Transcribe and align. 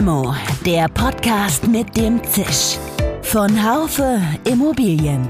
Limo, 0.00 0.34
der 0.64 0.88
Podcast 0.88 1.68
mit 1.68 1.94
dem 1.94 2.24
Zisch. 2.24 2.78
Von 3.20 3.50
Haufe 3.62 4.18
Immobilien. 4.50 5.28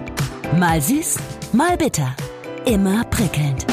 Mal 0.60 0.80
süß, 0.80 1.16
mal 1.52 1.76
bitter. 1.76 2.14
Immer 2.66 3.02
prickelnd. 3.06 3.66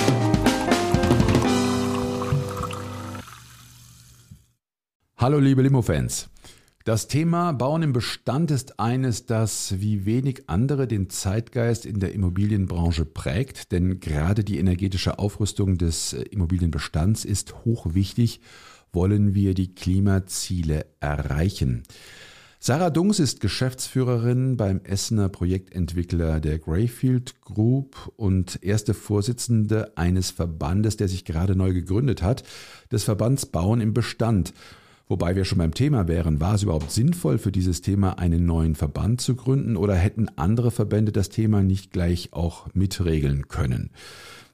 Hallo 5.18 5.38
liebe 5.38 5.62
Limo-Fans. 5.62 6.32
Das 6.84 7.08
Thema 7.08 7.52
Bauen 7.52 7.84
im 7.84 7.94
Bestand 7.94 8.50
ist 8.50 8.80
eines, 8.80 9.28
das 9.28 9.80
wie 9.80 10.06
wenig 10.06 10.50
andere 10.50 10.88
den 10.88 11.12
Zeitgeist 11.12 11.86
in 11.86 12.00
der 12.00 12.14
Immobilienbranche 12.14 13.06
prägt, 13.06 13.72
denn 13.72 14.00
gerade 14.00 14.44
die 14.44 14.58
energetische 14.58 15.20
Aufrüstung 15.20 15.78
des 15.78 16.14
Immobilienbestands 16.14 17.24
ist 17.24 17.54
hochwichtig 17.66 18.42
wollen 18.98 19.36
wir 19.36 19.54
die 19.54 19.76
Klimaziele 19.76 20.88
erreichen. 21.00 21.84
Sarah 22.60 22.90
Dungs 22.90 23.20
ist 23.20 23.42
Geschäftsführerin 23.42 24.58
beim 24.58 24.82
Essener 24.84 25.30
Projektentwickler 25.30 26.40
der 26.40 26.58
Greyfield 26.58 27.40
Group 27.42 28.12
und 28.16 28.58
erste 28.64 28.96
Vorsitzende 28.96 29.96
eines 29.96 30.32
Verbandes, 30.32 30.98
der 30.98 31.08
sich 31.10 31.26
gerade 31.26 31.56
neu 31.56 31.74
gegründet 31.74 32.24
hat, 32.24 32.42
des 32.92 33.04
Verbands 33.04 33.46
Bauen 33.46 33.82
im 33.82 33.94
Bestand. 33.94 34.56
Wobei 35.08 35.36
wir 35.36 35.46
schon 35.46 35.60
beim 35.60 35.76
Thema 35.76 36.08
wären, 36.08 36.40
war 36.40 36.56
es 36.56 36.64
überhaupt 36.64 36.90
sinnvoll 36.90 37.38
für 37.38 37.52
dieses 37.52 37.82
Thema 37.84 38.18
einen 38.18 38.48
neuen 38.48 38.74
Verband 38.74 39.22
zu 39.22 39.36
gründen 39.36 39.78
oder 39.78 39.94
hätten 39.94 40.28
andere 40.38 40.72
Verbände 40.72 41.12
das 41.12 41.30
Thema 41.30 41.62
nicht 41.62 41.92
gleich 41.92 42.30
auch 42.34 42.74
mitregeln 42.74 43.48
können? 43.48 43.92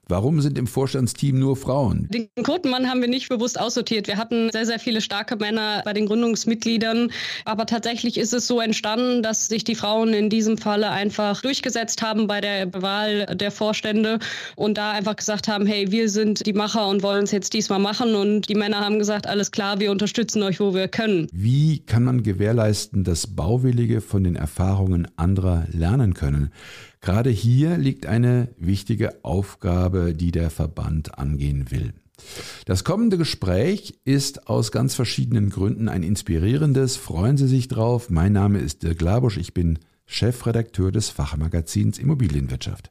Warum 0.08 0.40
sind 0.40 0.58
im 0.58 0.66
Vorstandsteam 0.66 1.38
nur 1.38 1.56
Frauen? 1.56 2.08
Den 2.10 2.28
Quotenmann 2.42 2.88
haben 2.88 3.00
wir 3.00 3.08
nicht 3.08 3.28
bewusst 3.28 3.58
aussortiert. 3.58 4.06
Wir 4.06 4.18
hatten 4.18 4.50
sehr, 4.52 4.66
sehr 4.66 4.78
viele 4.78 5.00
starke 5.00 5.36
Männer 5.36 5.82
bei 5.84 5.94
den 5.94 6.06
Gründungsmitgliedern. 6.06 7.10
Aber 7.44 7.64
tatsächlich 7.64 8.18
ist 8.18 8.34
es 8.34 8.46
so 8.46 8.60
entstanden, 8.60 9.22
dass 9.22 9.46
sich 9.46 9.64
die 9.64 9.74
Frauen 9.74 10.12
in 10.12 10.28
diesem 10.28 10.58
Falle 10.58 10.90
einfach 10.90 11.40
durchgesetzt 11.40 12.02
haben 12.02 12.26
bei 12.26 12.40
der 12.40 12.72
Wahl 12.74 13.26
der 13.26 13.50
Vorstände 13.50 14.18
und 14.56 14.76
da 14.76 14.92
einfach 14.92 15.16
gesagt 15.16 15.48
haben, 15.48 15.66
hey, 15.66 15.90
wir 15.90 16.10
sind 16.10 16.44
die 16.46 16.52
Macher 16.52 16.86
und 16.88 17.02
wollen 17.02 17.24
es 17.24 17.30
jetzt 17.30 17.54
diesmal 17.54 17.78
machen. 17.78 18.14
Und 18.14 18.48
die 18.48 18.54
Männer 18.54 18.80
haben 18.80 18.98
gesagt, 18.98 19.26
alles 19.26 19.50
klar, 19.50 19.80
wir 19.80 19.90
unterstützen 19.90 20.42
euch, 20.42 20.60
wo 20.60 20.74
wir 20.74 20.88
können. 20.88 21.28
Wie 21.32 21.78
kann 21.78 22.04
man 22.04 22.22
gewährleisten, 22.22 23.04
dass 23.04 23.26
Bauwillige 23.26 24.00
von 24.02 24.24
den 24.24 24.36
Erfahrungen 24.36 25.08
anderer 25.16 25.66
lernen 25.70 26.12
können? 26.14 26.50
Gerade 27.04 27.28
hier 27.28 27.76
liegt 27.76 28.06
eine 28.06 28.48
wichtige 28.56 29.22
Aufgabe, 29.26 30.14
die 30.14 30.32
der 30.32 30.48
Verband 30.48 31.18
angehen 31.18 31.70
will. 31.70 31.92
Das 32.64 32.82
kommende 32.82 33.18
Gespräch 33.18 34.00
ist 34.06 34.48
aus 34.48 34.72
ganz 34.72 34.94
verschiedenen 34.94 35.50
Gründen 35.50 35.90
ein 35.90 36.02
inspirierendes. 36.02 36.96
Freuen 36.96 37.36
Sie 37.36 37.46
sich 37.46 37.68
drauf. 37.68 38.08
Mein 38.08 38.32
Name 38.32 38.58
ist 38.58 38.84
Dirk 38.84 39.02
Labusch. 39.02 39.36
Ich 39.36 39.52
bin 39.52 39.80
Chefredakteur 40.06 40.92
des 40.92 41.10
Fachmagazins 41.10 41.98
Immobilienwirtschaft. 41.98 42.90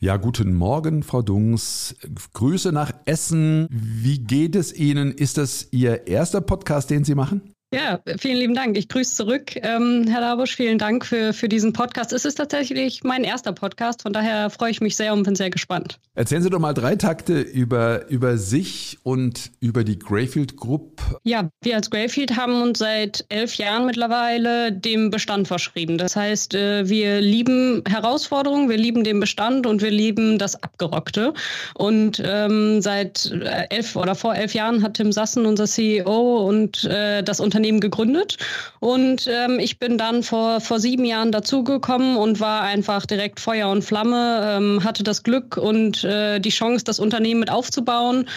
Ja, 0.00 0.18
guten 0.18 0.52
Morgen, 0.52 1.02
Frau 1.02 1.22
Dungs. 1.22 1.96
Grüße 2.34 2.70
nach 2.70 2.92
Essen. 3.06 3.66
Wie 3.70 4.18
geht 4.18 4.56
es 4.56 4.74
Ihnen? 4.74 5.10
Ist 5.10 5.38
das 5.38 5.68
Ihr 5.70 6.06
erster 6.06 6.42
Podcast, 6.42 6.90
den 6.90 7.04
Sie 7.04 7.14
machen? 7.14 7.53
Ja, 7.74 7.98
vielen 8.18 8.36
lieben 8.36 8.54
Dank. 8.54 8.78
Ich 8.78 8.88
grüße 8.88 9.16
zurück. 9.16 9.56
Ähm, 9.56 10.06
Herr 10.08 10.20
Labusch, 10.20 10.54
vielen 10.54 10.78
Dank 10.78 11.04
für, 11.04 11.32
für 11.32 11.48
diesen 11.48 11.72
Podcast. 11.72 12.12
Es 12.12 12.24
ist 12.24 12.36
tatsächlich 12.36 13.02
mein 13.02 13.24
erster 13.24 13.52
Podcast, 13.52 14.02
von 14.02 14.12
daher 14.12 14.48
freue 14.48 14.70
ich 14.70 14.80
mich 14.80 14.94
sehr 14.94 15.12
und 15.12 15.24
bin 15.24 15.34
sehr 15.34 15.50
gespannt. 15.50 15.98
Erzählen 16.14 16.40
Sie 16.40 16.50
doch 16.50 16.60
mal 16.60 16.72
drei 16.72 16.94
Takte 16.94 17.40
über, 17.40 18.08
über 18.08 18.38
sich 18.38 18.98
und 19.02 19.50
über 19.58 19.82
die 19.82 19.98
Greyfield 19.98 20.56
Group. 20.56 21.02
Ja, 21.24 21.50
wir 21.62 21.74
als 21.74 21.90
Greyfield 21.90 22.36
haben 22.36 22.62
uns 22.62 22.78
seit 22.78 23.24
elf 23.28 23.56
Jahren 23.56 23.86
mittlerweile 23.86 24.70
dem 24.70 25.10
Bestand 25.10 25.48
verschrieben. 25.48 25.98
Das 25.98 26.14
heißt, 26.14 26.54
äh, 26.54 26.88
wir 26.88 27.20
lieben 27.20 27.82
Herausforderungen, 27.88 28.68
wir 28.68 28.76
lieben 28.76 29.02
den 29.02 29.18
Bestand 29.18 29.66
und 29.66 29.82
wir 29.82 29.90
lieben 29.90 30.38
das 30.38 30.62
Abgerockte. 30.62 31.34
Und 31.74 32.22
ähm, 32.24 32.80
seit 32.80 33.32
äh, 33.32 33.66
elf 33.70 33.96
oder 33.96 34.14
vor 34.14 34.36
elf 34.36 34.54
Jahren 34.54 34.84
hat 34.84 34.94
Tim 34.94 35.10
Sassen, 35.10 35.44
unser 35.44 35.66
CEO, 35.66 36.46
und 36.46 36.84
äh, 36.84 37.24
das 37.24 37.40
Unternehmen 37.40 37.63
Unternehmen 37.64 37.80
gegründet. 37.80 38.36
Und 38.80 39.26
ähm, 39.26 39.58
ich 39.58 39.78
bin 39.78 39.96
dann 39.96 40.22
vor, 40.22 40.60
vor 40.60 40.78
sieben 40.80 41.04
Jahren 41.06 41.32
dazugekommen 41.32 42.16
und 42.16 42.38
war 42.38 42.62
einfach 42.62 43.06
direkt 43.06 43.40
Feuer 43.40 43.70
und 43.70 43.82
Flamme, 43.82 44.56
ähm, 44.58 44.84
hatte 44.84 45.02
das 45.02 45.22
Glück 45.22 45.56
und 45.56 46.04
äh, 46.04 46.40
die 46.40 46.50
Chance, 46.50 46.84
das 46.84 47.00
Unternehmen 47.00 47.40
mit 47.40 47.50
aufzubauen. 47.50 48.28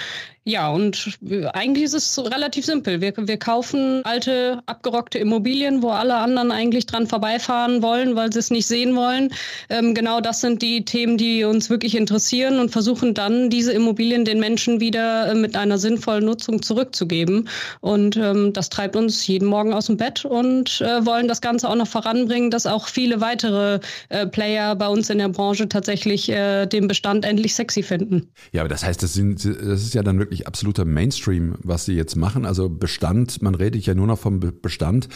Ja, 0.48 0.70
und 0.70 1.20
eigentlich 1.52 1.84
ist 1.84 1.94
es 1.94 2.18
relativ 2.18 2.66
simpel. 2.66 3.02
Wir, 3.02 3.12
wir 3.18 3.36
kaufen 3.36 4.00
alte, 4.06 4.62
abgerockte 4.66 5.18
Immobilien, 5.20 5.82
wo 5.82 5.90
alle 5.90 6.16
anderen 6.16 6.52
eigentlich 6.54 6.86
dran 6.86 7.06
vorbeifahren 7.06 7.82
wollen, 7.82 8.16
weil 8.16 8.32
sie 8.32 8.40
es 8.40 8.50
nicht 8.50 8.66
sehen 8.66 8.96
wollen. 8.96 9.34
Ähm, 9.68 9.94
genau 9.94 10.22
das 10.22 10.40
sind 10.40 10.62
die 10.62 10.86
Themen, 10.86 11.18
die 11.18 11.44
uns 11.44 11.70
wirklich 11.70 11.98
interessieren 11.98 12.60
und 12.60 12.72
versuchen 12.72 13.14
dann, 13.14 13.50
diese 13.50 13.74
Immobilien 13.74 14.24
den 14.24 14.40
Menschen 14.40 14.80
wieder 14.80 15.30
äh, 15.30 15.36
mit 15.36 15.58
einer 15.58 15.78
sinnvollen 15.78 16.24
Nutzung 16.24 16.62
zurückzugeben. 16.62 17.50
Und 17.82 18.16
ähm, 18.16 18.54
das 18.54 18.70
treibt 18.70 18.96
uns 18.96 19.28
jeden 19.28 19.50
Morgen 19.50 19.74
aus 19.74 19.88
dem 19.88 19.98
Bett 19.98 20.24
und 20.24 20.80
äh, 20.80 21.06
wollen 21.06 21.28
das 21.28 21.42
Ganze 21.42 21.68
auch 21.68 21.76
noch 21.76 21.90
voranbringen, 21.90 22.52
dass 22.52 22.66
auch 22.66 22.88
viele 22.88 23.20
weitere 23.20 23.82
äh, 24.08 24.26
Player 24.26 24.78
bei 24.78 24.88
uns 24.88 25.10
in 25.10 25.18
der 25.18 25.28
Branche 25.28 25.68
tatsächlich 25.68 26.30
äh, 26.30 26.68
den 26.68 26.88
Bestand 26.88 27.26
endlich 27.26 27.54
sexy 27.54 27.84
finden. 27.84 28.30
Ja, 28.54 28.62
aber 28.62 28.70
das 28.70 28.86
heißt, 28.86 29.04
das, 29.04 29.14
sind, 29.14 29.44
das 29.44 29.82
ist 29.82 29.94
ja 29.94 30.04
dann 30.04 30.18
wirklich 30.20 30.37
wirklich 30.38 30.48
absoluter 30.48 30.86
Mainstream, 30.86 31.56
was 31.64 31.86
Sie 31.86 31.94
jetzt 31.94 32.16
machen. 32.16 32.46
Also 32.46 32.70
Bestand, 32.70 33.42
man 33.42 33.56
redet 33.56 33.86
ja 33.86 33.96
nur 33.96 34.08
noch 34.08 34.20
vom 34.20 34.40
Bestand. 34.40 35.08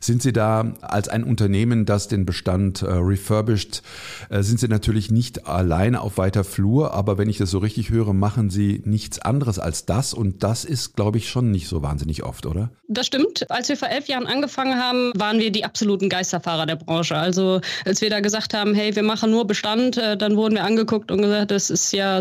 Sind 0.00 0.22
Sie 0.22 0.32
da 0.32 0.74
als 0.80 1.08
ein 1.08 1.24
Unternehmen, 1.24 1.86
das 1.86 2.08
den 2.08 2.26
Bestand 2.26 2.82
äh, 2.82 2.86
refurbished, 2.86 3.82
äh, 4.30 4.42
sind 4.42 4.58
Sie 4.58 4.68
natürlich 4.68 5.10
nicht 5.10 5.46
alleine 5.46 6.00
auf 6.00 6.18
weiter 6.18 6.44
Flur, 6.44 6.92
aber 6.92 7.18
wenn 7.18 7.28
ich 7.28 7.38
das 7.38 7.50
so 7.50 7.58
richtig 7.58 7.90
höre, 7.90 8.12
machen 8.12 8.50
Sie 8.50 8.82
nichts 8.84 9.18
anderes 9.20 9.58
als 9.58 9.86
das 9.86 10.12
und 10.14 10.42
das 10.42 10.64
ist, 10.64 10.96
glaube 10.96 11.18
ich, 11.18 11.28
schon 11.28 11.50
nicht 11.50 11.68
so 11.68 11.82
wahnsinnig 11.82 12.24
oft, 12.24 12.46
oder? 12.46 12.70
Das 12.88 13.06
stimmt. 13.06 13.50
Als 13.50 13.68
wir 13.68 13.76
vor 13.76 13.88
elf 13.88 14.08
Jahren 14.08 14.26
angefangen 14.26 14.78
haben, 14.80 15.12
waren 15.14 15.38
wir 15.38 15.50
die 15.50 15.64
absoluten 15.64 16.08
Geisterfahrer 16.08 16.66
der 16.66 16.76
Branche. 16.76 17.16
Also 17.16 17.60
als 17.84 18.00
wir 18.00 18.10
da 18.10 18.20
gesagt 18.20 18.54
haben, 18.54 18.74
hey, 18.74 18.94
wir 18.94 19.02
machen 19.02 19.30
nur 19.30 19.46
Bestand, 19.46 19.96
äh, 19.96 20.16
dann 20.16 20.36
wurden 20.36 20.54
wir 20.54 20.64
angeguckt 20.64 21.10
und 21.10 21.22
gesagt, 21.22 21.50
das 21.50 21.70
ist 21.70 21.92
ja 21.92 22.20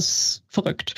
verrückt. 0.49 0.93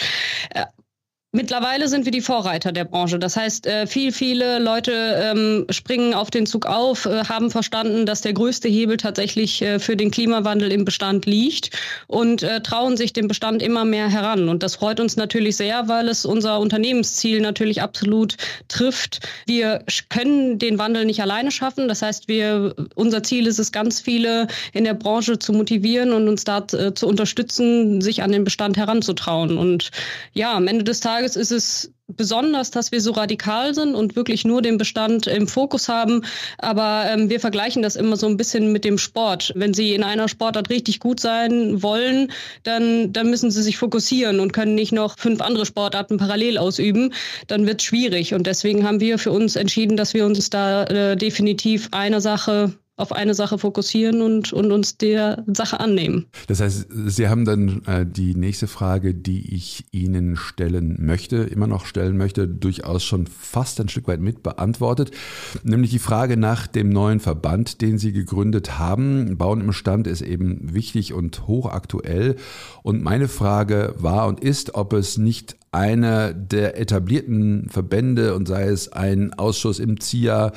Mittlerweile 1.36 1.90
sind 1.90 2.06
wir 2.06 2.14
die 2.14 2.22
Vorreiter 2.22 2.72
der 2.72 2.86
Branche. 2.86 3.20
Das 3.20 3.36
heißt, 3.36 3.68
äh, 3.68 3.88
viel, 3.88 4.14
viele 4.14 4.58
Leute 4.58 4.94
ähm, 4.94 5.66
springen 5.70 6.14
auf 6.14 6.32
den 6.32 6.46
Zug 6.46 6.66
auf, 6.66 7.06
äh, 7.06 7.26
haben 7.26 7.52
verstanden, 7.52 8.06
dass 8.06 8.22
der 8.22 8.32
größte 8.32 8.70
Hebel 8.70 8.96
tatsächlich 8.96 9.62
äh, 9.62 9.78
für 9.78 9.98
den 9.98 10.12
Klimawandel 10.12 10.72
im 10.72 10.86
Bestand 10.86 11.26
liegt 11.26 11.72
und 12.08 12.46
trauen 12.64 12.96
sich 12.96 13.12
dem 13.12 13.28
Bestand 13.28 13.62
immer 13.62 13.84
mehr 13.84 14.08
heran. 14.08 14.48
Und 14.48 14.64
das 14.64 14.76
freut 14.76 15.00
uns 15.00 15.18
natürlich 15.18 15.58
sehr, 15.58 15.90
weil 15.90 16.08
es 16.08 16.24
unser 16.24 16.60
Unternehmensziel 16.60 17.42
natürlich 17.42 17.82
absolut 17.82 18.38
trifft. 18.70 19.20
Wir 19.46 19.84
können 20.10 20.58
den 20.58 20.78
Wandel 20.78 21.04
nicht 21.04 21.22
alleine 21.22 21.52
schaffen. 21.52 21.88
Das 21.88 22.02
heißt, 22.02 22.28
wir, 22.28 22.76
unser 22.96 23.24
Ziel 23.24 23.48
ist 23.48 23.60
es, 23.60 23.72
ganz 23.72 24.00
viele 24.00 24.48
in 24.74 24.86
der 24.86 24.94
Branche 24.94 25.38
zu 25.40 25.52
motivieren 25.52 26.14
und 26.14 26.30
uns 26.30 26.44
da 26.44 26.66
zu 26.68 27.08
unterstützen, 27.08 28.02
sich 28.02 28.24
an 28.24 28.32
den 28.32 28.44
Bestand 28.44 28.78
heranzutrauen. 28.78 29.58
Und 29.58 29.92
ja, 30.34 30.54
am 30.54 30.68
Ende 30.68 30.84
des 30.84 31.00
Tages 31.00 31.25
Tages 31.26 31.36
ist 31.36 31.52
es 31.52 31.92
besonders, 32.08 32.70
dass 32.70 32.92
wir 32.92 33.02
so 33.02 33.12
radikal 33.12 33.74
sind 33.74 33.96
und 33.96 34.16
wirklich 34.16 34.46
nur 34.46 34.62
den 34.62 34.78
Bestand 34.78 35.26
im 35.26 35.48
Fokus 35.48 35.90
haben. 35.90 36.22
Aber 36.60 37.06
ähm, 37.08 37.30
wir 37.30 37.40
vergleichen 37.40 37.82
das 37.82 37.96
immer 37.96 38.16
so 38.16 38.28
ein 38.28 38.38
bisschen 38.38 38.72
mit 38.72 38.86
dem 38.86 39.00
Sport. 39.00 39.52
Wenn 39.56 39.74
Sie 39.74 39.96
in 39.96 40.04
einer 40.04 40.28
Sportart 40.28 40.70
richtig 40.70 41.00
gut 41.00 41.20
sein 41.20 41.82
wollen, 41.82 42.32
dann, 42.62 43.12
dann 43.12 43.32
müssen 43.32 43.50
Sie 43.50 43.64
sich 43.64 43.78
fokussieren 43.78 44.40
und 44.40 44.54
können 44.54 44.76
nicht 44.76 44.92
noch 44.92 45.18
fünf 45.18 45.42
andere 45.42 45.66
Sportarten 45.66 46.18
parallel 46.18 46.60
ausüben. 46.60 47.12
Dann 47.48 47.66
wird 47.66 47.82
es 47.82 47.88
schwierig. 47.88 48.36
Und 48.36 48.46
deswegen 48.46 48.86
haben 48.86 49.00
wir 49.00 49.18
für 49.18 49.32
uns 49.32 49.56
entschieden, 49.56 49.98
dass 49.98 50.14
wir 50.14 50.28
uns 50.28 50.52
da 50.52 50.84
äh, 50.84 51.18
definitiv 51.18 51.90
einer 51.92 52.22
Sache 52.22 52.72
auf 52.98 53.12
eine 53.12 53.34
Sache 53.34 53.58
fokussieren 53.58 54.22
und, 54.22 54.54
und 54.54 54.72
uns 54.72 54.98
der 54.98 55.44
Sache 55.48 55.80
annehmen. 55.80 56.28
Das 56.48 56.62
heißt, 56.62 56.88
Sie 57.08 57.28
haben 57.28 57.44
dann 57.44 57.84
äh, 57.86 58.06
die 58.06 58.36
nächste 58.36 58.68
Frage, 58.68 59.14
die 59.14 59.54
ich 59.54 59.86
Ihnen 59.92 60.38
stellen 60.38 60.96
möchte, 61.00 61.38
immer 61.38 61.68
noch 61.68 61.86
stellen 61.86 62.16
möchte, 62.16 62.48
durchaus 62.48 63.04
schon 63.04 63.28
fast 63.28 63.82
ein 63.82 63.90
Stück 63.90 64.08
weit 64.08 64.22
mit 64.22 64.44
beantwortet, 64.44 65.12
nämlich 65.64 65.92
die 65.92 66.00
Frage 66.00 66.38
nach 66.38 66.68
dem 66.68 66.90
neuen 66.90 67.20
Verband, 67.20 67.82
den 67.82 67.98
Sie 67.98 68.14
gegründet 68.14 68.80
haben. 68.80 69.38
Bauen 69.38 69.62
im 69.62 69.74
Stand 69.74 70.08
ist 70.08 70.22
eben 70.22 70.74
wichtig 70.74 71.14
und 71.14 71.48
hochaktuell. 71.48 72.38
Und 72.82 73.04
meine 73.04 73.28
Frage 73.28 73.94
war 73.98 74.28
und 74.28 74.40
ist, 74.40 74.76
ob 74.76 74.94
es 74.94 75.18
nicht 75.18 75.58
einer 75.76 76.34
der 76.34 76.80
etablierten 76.80 77.68
Verbände 77.70 78.34
und 78.34 78.48
sei 78.48 78.64
es 78.64 78.92
ein 78.92 79.34
Ausschuss 79.34 79.80
im 79.80 80.00
ZIA 80.00 80.54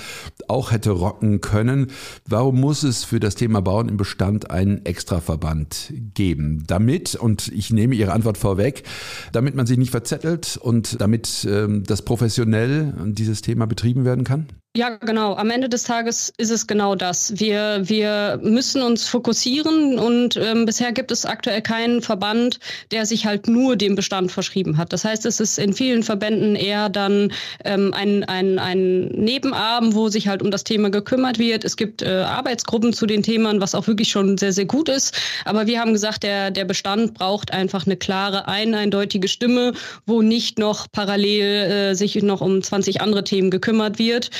auch 0.46 0.70
hätte 0.70 0.92
rocken 0.92 1.40
können. 1.40 1.88
Warum 2.26 2.60
muss 2.60 2.84
es 2.84 3.04
für 3.04 3.20
das 3.20 3.34
Thema 3.34 3.60
Bauen 3.60 3.88
im 3.88 3.96
Bestand 3.96 4.50
einen 4.50 4.86
Extraverband 4.86 5.92
geben? 6.14 6.64
Damit, 6.66 7.16
und 7.16 7.48
ich 7.48 7.72
nehme 7.72 7.96
Ihre 7.96 8.12
Antwort 8.12 8.38
vorweg, 8.38 8.84
damit 9.32 9.56
man 9.56 9.66
sich 9.66 9.76
nicht 9.76 9.90
verzettelt 9.90 10.56
und 10.56 11.00
damit 11.00 11.46
ähm, 11.50 11.82
das 11.84 12.02
professionell 12.02 12.94
dieses 13.06 13.42
Thema 13.42 13.66
betrieben 13.66 14.04
werden 14.04 14.24
kann? 14.24 14.46
Ja, 14.76 14.90
genau. 14.90 15.34
Am 15.34 15.50
Ende 15.50 15.68
des 15.68 15.82
Tages 15.82 16.32
ist 16.36 16.50
es 16.50 16.68
genau 16.68 16.94
das. 16.94 17.40
Wir, 17.40 17.80
wir 17.82 18.38
müssen 18.44 18.80
uns 18.80 19.08
fokussieren 19.08 19.98
und 19.98 20.36
ähm, 20.36 20.66
bisher 20.66 20.92
gibt 20.92 21.10
es 21.10 21.26
aktuell 21.26 21.62
keinen 21.62 22.00
Verband, 22.00 22.60
der 22.92 23.04
sich 23.04 23.26
halt 23.26 23.48
nur 23.48 23.74
dem 23.74 23.96
Bestand 23.96 24.30
verschrieben 24.30 24.76
hat. 24.76 24.92
Das 24.92 25.04
heißt, 25.04 25.26
es 25.26 25.40
ist 25.40 25.58
in 25.58 25.72
vielen 25.72 26.04
Verbänden 26.04 26.54
eher 26.54 26.90
dann 26.90 27.32
ähm, 27.64 27.92
ein, 27.92 28.22
ein, 28.24 28.60
ein 28.60 29.06
Nebenarm, 29.06 29.94
wo 29.94 30.10
sich 30.10 30.28
halt 30.28 30.42
um 30.42 30.52
das 30.52 30.62
Thema 30.62 30.90
gekümmert 30.90 31.40
wird. 31.40 31.64
Es 31.64 31.76
gibt 31.76 32.02
äh, 32.02 32.20
Arbeitsgruppen 32.20 32.92
zu 32.92 33.06
den 33.06 33.24
Themen, 33.24 33.60
was 33.60 33.74
auch 33.74 33.88
wirklich 33.88 34.10
schon 34.10 34.38
sehr, 34.38 34.52
sehr 34.52 34.66
gut 34.66 34.88
ist. 34.88 35.18
Aber 35.44 35.66
wir 35.66 35.80
haben 35.80 35.92
gesagt, 35.92 36.22
der, 36.22 36.52
der 36.52 36.66
Bestand 36.66 37.14
braucht 37.14 37.52
einfach 37.52 37.84
eine 37.84 37.96
klare, 37.96 38.46
ein, 38.46 38.74
eindeutige 38.76 39.26
Stimme, 39.26 39.72
wo 40.06 40.22
nicht 40.22 40.60
noch 40.60 40.86
parallel 40.92 41.90
äh, 41.90 41.94
sich 41.94 42.14
noch 42.22 42.42
um 42.42 42.62
20 42.62 43.00
andere 43.00 43.24
Themen 43.24 43.50
gekümmert 43.50 43.98
wird 43.98 44.30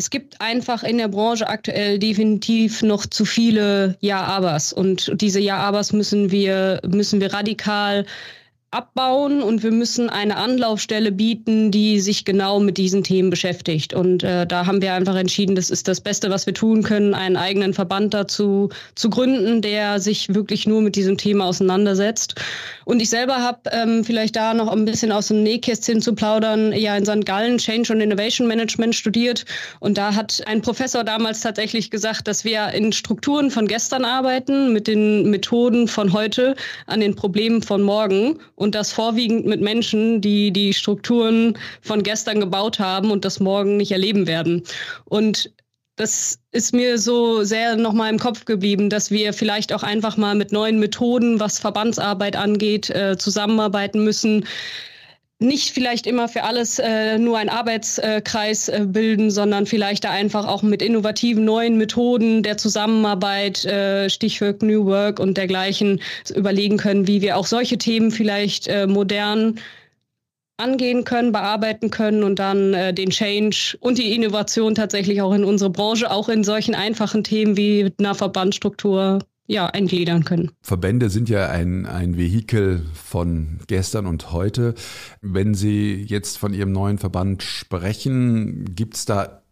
es 0.00 0.08
gibt 0.08 0.40
einfach 0.40 0.82
in 0.82 0.96
der 0.96 1.08
Branche 1.08 1.46
aktuell 1.46 1.98
definitiv 1.98 2.80
noch 2.80 3.04
zu 3.04 3.26
viele 3.26 3.98
Ja-Abers. 4.00 4.72
Und 4.72 5.12
diese 5.14 5.40
Ja-Abers 5.40 5.92
müssen 5.92 6.30
wir, 6.30 6.80
müssen 6.88 7.20
wir 7.20 7.34
radikal 7.34 8.06
abbauen 8.72 9.42
und 9.42 9.64
wir 9.64 9.72
müssen 9.72 10.08
eine 10.10 10.36
Anlaufstelle 10.36 11.10
bieten, 11.10 11.72
die 11.72 11.98
sich 11.98 12.24
genau 12.24 12.60
mit 12.60 12.78
diesen 12.78 13.02
Themen 13.02 13.28
beschäftigt. 13.28 13.94
Und 13.94 14.22
äh, 14.22 14.46
da 14.46 14.66
haben 14.66 14.80
wir 14.80 14.94
einfach 14.94 15.16
entschieden, 15.16 15.56
das 15.56 15.70
ist 15.70 15.88
das 15.88 16.00
Beste, 16.00 16.30
was 16.30 16.46
wir 16.46 16.54
tun 16.54 16.84
können, 16.84 17.12
einen 17.14 17.36
eigenen 17.36 17.74
Verband 17.74 18.14
dazu 18.14 18.68
zu 18.94 19.10
gründen, 19.10 19.60
der 19.60 19.98
sich 19.98 20.34
wirklich 20.34 20.68
nur 20.68 20.82
mit 20.82 20.94
diesem 20.94 21.18
Thema 21.18 21.46
auseinandersetzt. 21.46 22.36
Und 22.84 23.02
ich 23.02 23.10
selber 23.10 23.38
habe 23.38 23.70
ähm, 23.72 24.04
vielleicht 24.04 24.36
da 24.36 24.54
noch 24.54 24.68
ein 24.68 24.84
bisschen 24.84 25.10
aus 25.10 25.28
dem 25.28 25.42
Nähkästchen 25.42 26.00
zu 26.00 26.14
plaudern, 26.14 26.72
ja 26.72 26.96
in 26.96 27.04
St. 27.04 27.26
Gallen 27.26 27.58
Change 27.58 27.92
und 27.92 28.00
Innovation 28.00 28.46
Management 28.46 28.94
studiert. 28.94 29.46
Und 29.80 29.98
da 29.98 30.14
hat 30.14 30.42
ein 30.46 30.62
Professor 30.62 31.02
damals 31.02 31.40
tatsächlich 31.40 31.90
gesagt, 31.90 32.28
dass 32.28 32.44
wir 32.44 32.68
in 32.68 32.92
Strukturen 32.92 33.50
von 33.50 33.66
gestern 33.66 34.04
arbeiten, 34.04 34.72
mit 34.72 34.86
den 34.86 35.28
Methoden 35.28 35.88
von 35.88 36.12
heute 36.12 36.54
an 36.86 37.00
den 37.00 37.16
Problemen 37.16 37.62
von 37.62 37.82
morgen 37.82 38.38
und 38.60 38.74
das 38.74 38.92
vorwiegend 38.92 39.46
mit 39.46 39.62
Menschen, 39.62 40.20
die 40.20 40.50
die 40.50 40.74
Strukturen 40.74 41.56
von 41.80 42.02
gestern 42.02 42.40
gebaut 42.40 42.78
haben 42.78 43.10
und 43.10 43.24
das 43.24 43.40
morgen 43.40 43.78
nicht 43.78 43.90
erleben 43.90 44.26
werden. 44.26 44.64
Und 45.06 45.50
das 45.96 46.38
ist 46.52 46.74
mir 46.74 46.98
so 46.98 47.42
sehr 47.42 47.76
nochmal 47.76 48.10
im 48.10 48.18
Kopf 48.18 48.44
geblieben, 48.44 48.90
dass 48.90 49.10
wir 49.10 49.32
vielleicht 49.32 49.72
auch 49.72 49.82
einfach 49.82 50.18
mal 50.18 50.34
mit 50.34 50.52
neuen 50.52 50.78
Methoden, 50.78 51.40
was 51.40 51.58
Verbandsarbeit 51.58 52.36
angeht, 52.36 52.90
äh, 52.90 53.16
zusammenarbeiten 53.16 54.04
müssen 54.04 54.44
nicht 55.40 55.70
vielleicht 55.70 56.06
immer 56.06 56.28
für 56.28 56.44
alles 56.44 56.78
äh, 56.78 57.18
nur 57.18 57.38
ein 57.38 57.48
Arbeitskreis 57.48 58.68
äh, 58.68 58.84
bilden, 58.86 59.30
sondern 59.30 59.66
vielleicht 59.66 60.04
da 60.04 60.10
einfach 60.10 60.46
auch 60.46 60.62
mit 60.62 60.82
innovativen 60.82 61.44
neuen 61.44 61.78
Methoden 61.78 62.42
der 62.42 62.58
Zusammenarbeit, 62.58 63.64
äh, 63.64 64.10
Stichwort 64.10 64.62
New 64.62 64.84
Work 64.84 65.18
und 65.18 65.36
dergleichen 65.38 66.00
überlegen 66.34 66.76
können, 66.76 67.06
wie 67.06 67.22
wir 67.22 67.38
auch 67.38 67.46
solche 67.46 67.78
Themen 67.78 68.10
vielleicht 68.10 68.68
äh, 68.68 68.86
modern 68.86 69.58
angehen 70.58 71.04
können, 71.04 71.32
bearbeiten 71.32 71.90
können 71.90 72.22
und 72.22 72.38
dann 72.38 72.74
äh, 72.74 72.92
den 72.92 73.08
Change 73.08 73.78
und 73.80 73.96
die 73.96 74.14
Innovation 74.14 74.74
tatsächlich 74.74 75.22
auch 75.22 75.32
in 75.32 75.44
unsere 75.44 75.70
Branche, 75.70 76.10
auch 76.10 76.28
in 76.28 76.44
solchen 76.44 76.74
einfachen 76.74 77.24
Themen 77.24 77.56
wie 77.56 77.90
einer 77.98 78.14
Verbandstruktur 78.14 79.20
ja, 79.50 79.66
eingliedern 79.66 80.24
können. 80.24 80.52
Verbände 80.62 81.10
sind 81.10 81.28
ja 81.28 81.48
ein, 81.48 81.84
ein 81.84 82.16
Vehikel 82.16 82.86
von 82.94 83.58
gestern 83.66 84.06
und 84.06 84.30
heute. 84.30 84.74
Wenn 85.22 85.54
Sie 85.54 86.04
jetzt 86.06 86.38
von 86.38 86.54
Ihrem 86.54 86.70
neuen 86.70 86.98
Verband 86.98 87.42
sprechen, 87.42 88.76
gibt 88.76 88.96
es 88.96 89.04
da 89.04 89.42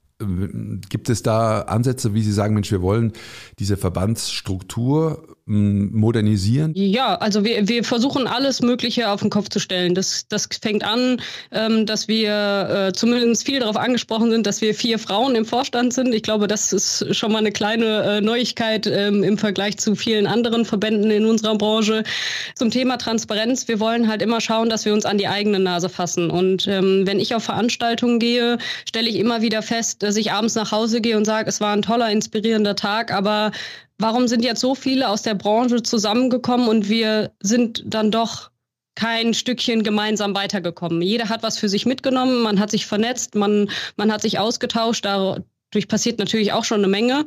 Gibt 0.89 1.11
es 1.11 1.23
da 1.23 1.61
Ansätze, 1.61 2.13
wie 2.13 2.23
Sie 2.23 2.33
sagen, 2.33 2.55
Mensch, 2.55 2.73
wir 2.73 2.83
wollen 2.83 3.13
diese 3.61 3.77
Verbandsstruktur 3.77 5.37
modernisieren? 5.49 6.73
Ja, 6.75 7.15
also 7.17 7.45
wir, 7.45 7.67
wir 7.67 7.83
versuchen 7.83 8.27
alles 8.27 8.61
Mögliche 8.61 9.11
auf 9.11 9.21
den 9.21 9.31
Kopf 9.31 9.49
zu 9.49 9.59
stellen. 9.59 9.95
Das, 9.95 10.27
das 10.29 10.49
fängt 10.61 10.85
an, 10.85 11.21
ähm, 11.51 11.87
dass 11.87 12.07
wir 12.09 12.89
äh, 12.89 12.93
zumindest 12.93 13.47
viel 13.47 13.61
darauf 13.61 13.77
angesprochen 13.77 14.31
sind, 14.31 14.47
dass 14.47 14.61
wir 14.61 14.75
vier 14.75 14.99
Frauen 14.99 15.35
im 15.35 15.45
Vorstand 15.45 15.93
sind. 15.95 16.15
Ich 16.15 16.23
glaube, 16.23 16.47
das 16.47 16.73
ist 16.73 17.15
schon 17.17 17.33
mal 17.33 17.39
eine 17.39 17.53
kleine 17.53 18.03
äh, 18.03 18.21
Neuigkeit 18.21 18.87
ähm, 18.87 19.23
im 19.23 19.39
Vergleich 19.39 19.79
zu 19.79 19.95
vielen 19.95 20.27
anderen 20.27 20.65
Verbänden 20.65 21.11
in 21.11 21.25
unserer 21.25 21.57
Branche. 21.57 22.05
Zum 22.55 22.71
Thema 22.71 22.99
Transparenz, 22.99 23.69
wir 23.69 23.81
wollen 23.81 24.09
halt 24.09 24.23
immer 24.23 24.41
schauen, 24.41 24.69
dass 24.69 24.85
wir 24.85 24.93
uns 24.93 25.07
an 25.07 25.19
die 25.19 25.29
eigene 25.29 25.59
Nase 25.59 25.89
fassen. 25.89 26.31
Und 26.31 26.67
ähm, 26.67 27.07
wenn 27.07 27.21
ich 27.21 27.35
auf 27.35 27.45
Veranstaltungen 27.45 28.19
gehe, 28.19 28.59
stelle 28.87 29.09
ich 29.09 29.17
immer 29.17 29.41
wieder 29.41 29.63
fest, 29.63 30.03
dass 30.03 30.17
ich 30.17 30.33
abends 30.33 30.55
nach 30.55 30.73
Hause 30.73 31.01
gehe 31.01 31.17
und 31.17 31.25
sage, 31.25 31.49
es 31.49 31.61
war 31.61 31.73
ein 31.73 31.83
toller, 31.83 32.11
inspirierender 32.11 32.77
Tag, 32.77 33.13
aber 33.13 33.53
warum 33.99 34.29
sind 34.29 34.45
jetzt 34.45 34.61
so 34.61 34.75
viele 34.75 35.09
aus 35.09 35.23
der 35.23 35.35
Branche 35.35 35.83
zusammengekommen 35.83 36.69
und 36.69 36.89
wir 36.89 37.33
sind 37.41 37.83
dann 37.85 38.11
doch 38.11 38.51
kein 38.95 39.33
Stückchen 39.33 39.85
gemeinsam 39.85 40.35
weitergekommen. 40.35 41.03
Jeder 41.03 41.29
hat 41.29 41.43
was 41.43 41.59
für 41.59 41.69
sich 41.69 41.87
mitgenommen, 41.87 42.43
man 42.43 42.59
hat 42.59 42.71
sich 42.71 42.87
vernetzt, 42.87 43.37
man, 43.37 43.71
man 43.97 44.13
hat 44.13 44.23
sich 44.23 44.41
ausgetauscht. 44.41 45.05
Dadurch 45.05 45.87
passiert 45.87 46.19
natürlich 46.19 46.53
auch 46.53 46.65
schon 46.65 46.79
eine 46.79 46.89
Menge. 46.89 47.25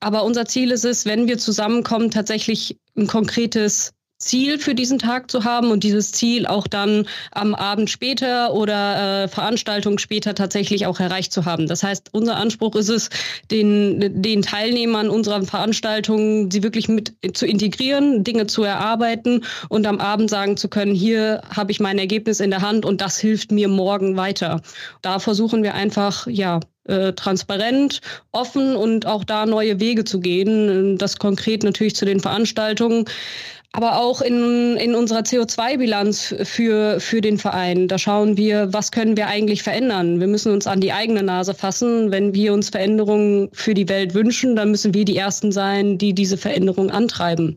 Aber 0.00 0.24
unser 0.24 0.44
Ziel 0.44 0.70
ist 0.70 0.84
es, 0.84 1.06
wenn 1.06 1.26
wir 1.26 1.38
zusammenkommen, 1.38 2.10
tatsächlich 2.10 2.78
ein 2.96 3.06
konkretes 3.06 3.92
Ziel 4.24 4.58
für 4.58 4.74
diesen 4.74 4.98
Tag 4.98 5.30
zu 5.30 5.44
haben 5.44 5.70
und 5.70 5.84
dieses 5.84 6.12
Ziel 6.12 6.46
auch 6.46 6.66
dann 6.66 7.06
am 7.30 7.54
Abend 7.54 7.90
später 7.90 8.52
oder 8.54 9.24
äh, 9.24 9.28
Veranstaltung 9.28 9.98
später 9.98 10.34
tatsächlich 10.34 10.86
auch 10.86 11.00
erreicht 11.00 11.32
zu 11.32 11.44
haben. 11.44 11.66
Das 11.66 11.82
heißt, 11.82 12.10
unser 12.12 12.36
Anspruch 12.36 12.74
ist 12.76 12.88
es, 12.88 13.10
den, 13.50 14.22
den 14.22 14.42
Teilnehmern 14.42 15.08
unserer 15.08 15.42
Veranstaltung 15.42 16.50
sie 16.50 16.62
wirklich 16.62 16.88
mit 16.88 17.14
zu 17.34 17.46
integrieren, 17.46 18.24
Dinge 18.24 18.46
zu 18.46 18.62
erarbeiten 18.62 19.44
und 19.68 19.86
am 19.86 20.00
Abend 20.00 20.30
sagen 20.30 20.56
zu 20.56 20.68
können, 20.68 20.94
hier 20.94 21.42
habe 21.54 21.72
ich 21.72 21.80
mein 21.80 21.98
Ergebnis 21.98 22.40
in 22.40 22.50
der 22.50 22.62
Hand 22.62 22.84
und 22.84 23.00
das 23.00 23.18
hilft 23.18 23.52
mir 23.52 23.68
morgen 23.68 24.16
weiter. 24.16 24.62
Da 25.02 25.18
versuchen 25.18 25.62
wir 25.62 25.74
einfach, 25.74 26.26
ja, 26.26 26.60
äh, 26.86 27.12
transparent, 27.14 28.00
offen 28.32 28.76
und 28.76 29.06
auch 29.06 29.24
da 29.24 29.46
neue 29.46 29.80
Wege 29.80 30.04
zu 30.04 30.20
gehen. 30.20 30.98
Das 30.98 31.18
konkret 31.18 31.62
natürlich 31.62 31.96
zu 31.96 32.04
den 32.04 32.20
Veranstaltungen 32.20 33.06
aber 33.76 33.98
auch 33.98 34.20
in, 34.20 34.76
in 34.76 34.94
unserer 34.94 35.22
CO2-Bilanz 35.22 36.36
für, 36.44 37.00
für 37.00 37.20
den 37.20 37.38
Verein. 37.38 37.88
Da 37.88 37.98
schauen 37.98 38.36
wir, 38.36 38.72
was 38.72 38.92
können 38.92 39.16
wir 39.16 39.26
eigentlich 39.26 39.64
verändern. 39.64 40.20
Wir 40.20 40.28
müssen 40.28 40.52
uns 40.52 40.68
an 40.68 40.80
die 40.80 40.92
eigene 40.92 41.24
Nase 41.24 41.54
fassen. 41.54 42.12
Wenn 42.12 42.34
wir 42.34 42.52
uns 42.52 42.68
Veränderungen 42.68 43.48
für 43.52 43.74
die 43.74 43.88
Welt 43.88 44.14
wünschen, 44.14 44.54
dann 44.54 44.70
müssen 44.70 44.94
wir 44.94 45.04
die 45.04 45.16
Ersten 45.16 45.50
sein, 45.50 45.98
die 45.98 46.14
diese 46.14 46.36
Veränderung 46.36 46.92
antreiben. 46.92 47.56